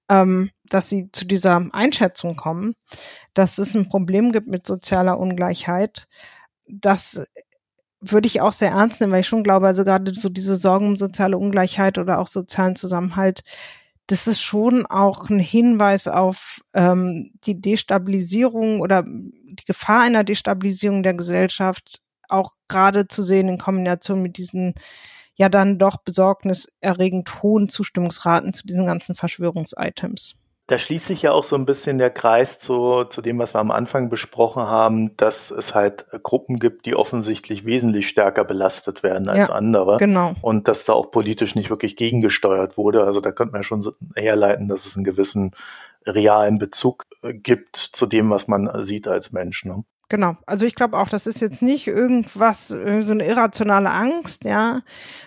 ähm, 0.09 0.51
dass 0.65 0.89
sie 0.89 1.11
zu 1.13 1.27
dieser 1.27 1.69
Einschätzung 1.73 2.37
kommen, 2.37 2.75
dass 3.35 3.59
es 3.59 3.75
ein 3.75 3.89
Problem 3.89 4.33
gibt 4.33 4.47
mit 4.47 4.67
sozialer 4.67 5.19
Ungleichheit. 5.19 6.07
Das 6.67 7.25
würde 8.01 8.27
ich 8.27 8.41
auch 8.41 8.53
sehr 8.53 8.71
ernst 8.71 9.01
nehmen, 9.01 9.13
weil 9.13 9.21
ich 9.21 9.27
schon 9.27 9.43
glaube, 9.43 9.67
also 9.67 9.85
gerade 9.85 10.15
so 10.15 10.29
diese 10.29 10.55
Sorgen 10.55 10.87
um 10.87 10.97
soziale 10.97 11.37
Ungleichheit 11.37 11.99
oder 11.99 12.21
auch 12.21 12.29
sozialen 12.29 12.77
Zusammenhalt, 12.77 13.43
das 14.09 14.27
ist 14.27 14.41
schon 14.41 14.87
auch 14.87 15.29
ein 15.29 15.39
Hinweis 15.39 16.09
auf 16.09 16.63
ähm, 16.75 17.31
die 17.45 17.61
Destabilisierung 17.61 18.81
oder 18.81 19.05
die 19.05 19.65
Gefahr 19.67 20.01
einer 20.01 20.25
Destabilisierung 20.25 21.03
der 21.03 21.15
Gesellschaft, 21.15 22.01
auch 22.29 22.55
gerade 22.69 23.07
zu 23.07 23.23
sehen 23.23 23.49
in 23.49 23.59
Kombination 23.59 24.23
mit 24.23 24.39
diesen 24.39 24.75
ja 25.35 25.49
dann 25.49 25.79
doch 25.79 25.99
besorgniserregend 25.99 27.43
hohen 27.43 27.69
Zustimmungsraten 27.69 28.53
zu 28.55 28.67
diesen 28.67 28.87
ganzen 28.87 29.15
Verschwörungsitems. 29.15 30.37
Da 30.69 30.77
schließt 30.77 31.07
sich 31.07 31.23
ja 31.23 31.33
auch 31.33 31.45
so 31.45 31.57
ein 31.57 31.65
bisschen 31.65 31.97
der 31.97 32.11
Kreis 32.11 32.59
zu, 32.59 33.05
zu 33.05 33.23
dem, 33.23 33.39
was 33.39 33.55
wir 33.55 33.59
am 33.59 33.71
Anfang 33.71 34.11
besprochen 34.11 34.63
haben, 34.63 35.17
dass 35.17 35.51
es 35.51 35.75
halt 35.75 36.07
Gruppen 36.23 36.59
gibt, 36.59 36.85
die 36.85 36.95
offensichtlich 36.95 37.65
wesentlich 37.65 38.07
stärker 38.07 38.45
belastet 38.45 39.03
werden 39.03 39.29
als 39.29 39.49
ja, 39.49 39.55
andere. 39.55 39.97
Genau. 39.97 40.35
Und 40.43 40.69
dass 40.69 40.85
da 40.85 40.93
auch 40.93 41.11
politisch 41.11 41.55
nicht 41.55 41.71
wirklich 41.71 41.97
gegengesteuert 41.97 42.77
wurde. 42.77 43.05
Also 43.05 43.23
da 43.23 43.33
könnte 43.33 43.53
man 43.53 43.63
ja 43.63 43.65
schon 43.65 43.83
herleiten, 44.15 44.69
dass 44.69 44.85
es 44.85 44.95
einen 44.95 45.05
gewissen 45.05 45.53
realen 46.07 46.59
Bezug 46.59 47.07
gibt 47.23 47.77
zu 47.77 48.05
dem, 48.05 48.29
was 48.29 48.47
man 48.47 48.85
sieht 48.85 49.09
als 49.09 49.33
Mensch. 49.33 49.65
Ne? 49.65 49.85
Genau. 50.09 50.37
Also 50.47 50.67
ich 50.67 50.75
glaube 50.75 50.99
auch, 50.99 51.09
das 51.09 51.27
ist 51.27 51.41
jetzt 51.41 51.63
nicht 51.63 51.87
irgendwas, 51.87 52.69
so 52.69 53.13
eine 53.13 53.27
irrationale 53.27 53.91
Angst, 53.91 54.45
ja, 54.45 54.81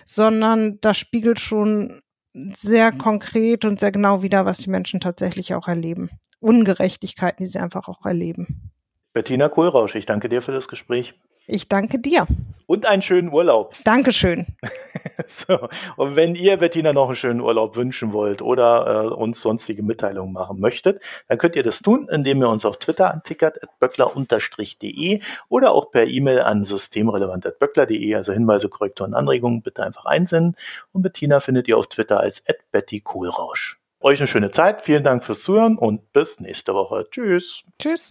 sondern 0.04 0.78
das 0.80 0.98
spiegelt 0.98 1.40
schon 1.40 2.00
sehr 2.32 2.92
konkret 2.92 3.64
und 3.64 3.80
sehr 3.80 3.92
genau 3.92 4.22
wider, 4.22 4.46
was 4.46 4.58
die 4.58 4.70
Menschen 4.70 5.00
tatsächlich 5.00 5.54
auch 5.54 5.68
erleben. 5.68 6.10
Ungerechtigkeiten, 6.40 7.44
die 7.44 7.50
sie 7.50 7.58
einfach 7.58 7.88
auch 7.88 8.04
erleben. 8.06 8.70
Bettina 9.12 9.48
Kohlrausch, 9.48 9.94
ich 9.94 10.06
danke 10.06 10.28
dir 10.28 10.42
für 10.42 10.52
das 10.52 10.68
Gespräch. 10.68 11.14
Ich 11.46 11.68
danke 11.68 11.98
dir. 11.98 12.26
Und 12.66 12.86
einen 12.86 13.02
schönen 13.02 13.32
Urlaub. 13.32 13.74
Dankeschön. 13.84 14.46
so, 15.28 15.68
und 15.96 16.16
wenn 16.16 16.34
ihr 16.34 16.56
Bettina 16.56 16.92
noch 16.92 17.08
einen 17.08 17.16
schönen 17.16 17.40
Urlaub 17.40 17.76
wünschen 17.76 18.12
wollt 18.12 18.40
oder 18.40 19.04
äh, 19.04 19.06
uns 19.08 19.40
sonstige 19.42 19.82
Mitteilungen 19.82 20.32
machen 20.32 20.60
möchtet, 20.60 21.02
dann 21.28 21.38
könnt 21.38 21.56
ihr 21.56 21.62
das 21.62 21.82
tun, 21.82 22.08
indem 22.10 22.40
ihr 22.40 22.48
uns 22.48 22.64
auf 22.64 22.78
Twitter 22.78 23.12
antickert, 23.12 23.58
böckler-de 23.80 25.20
oder 25.48 25.72
auch 25.72 25.90
per 25.90 26.06
E-Mail 26.06 26.40
an 26.40 26.64
systemrelevant.böckler.de, 26.64 28.14
also 28.14 28.32
Hinweise, 28.32 28.68
Korrekturen, 28.68 29.14
Anregungen 29.14 29.62
bitte 29.62 29.82
einfach 29.82 30.06
einsenden. 30.06 30.56
Und 30.92 31.02
Bettina 31.02 31.40
findet 31.40 31.68
ihr 31.68 31.76
auf 31.76 31.88
Twitter 31.88 32.20
als 32.20 32.44
Betty 32.70 33.00
Kohlrausch. 33.00 33.78
Euch 34.00 34.18
eine 34.18 34.26
schöne 34.26 34.50
Zeit, 34.50 34.82
vielen 34.82 35.04
Dank 35.04 35.24
fürs 35.24 35.42
Zuhören 35.42 35.78
und 35.78 36.12
bis 36.12 36.40
nächste 36.40 36.74
Woche. 36.74 37.06
Tschüss. 37.10 37.64
Tschüss. 37.78 38.10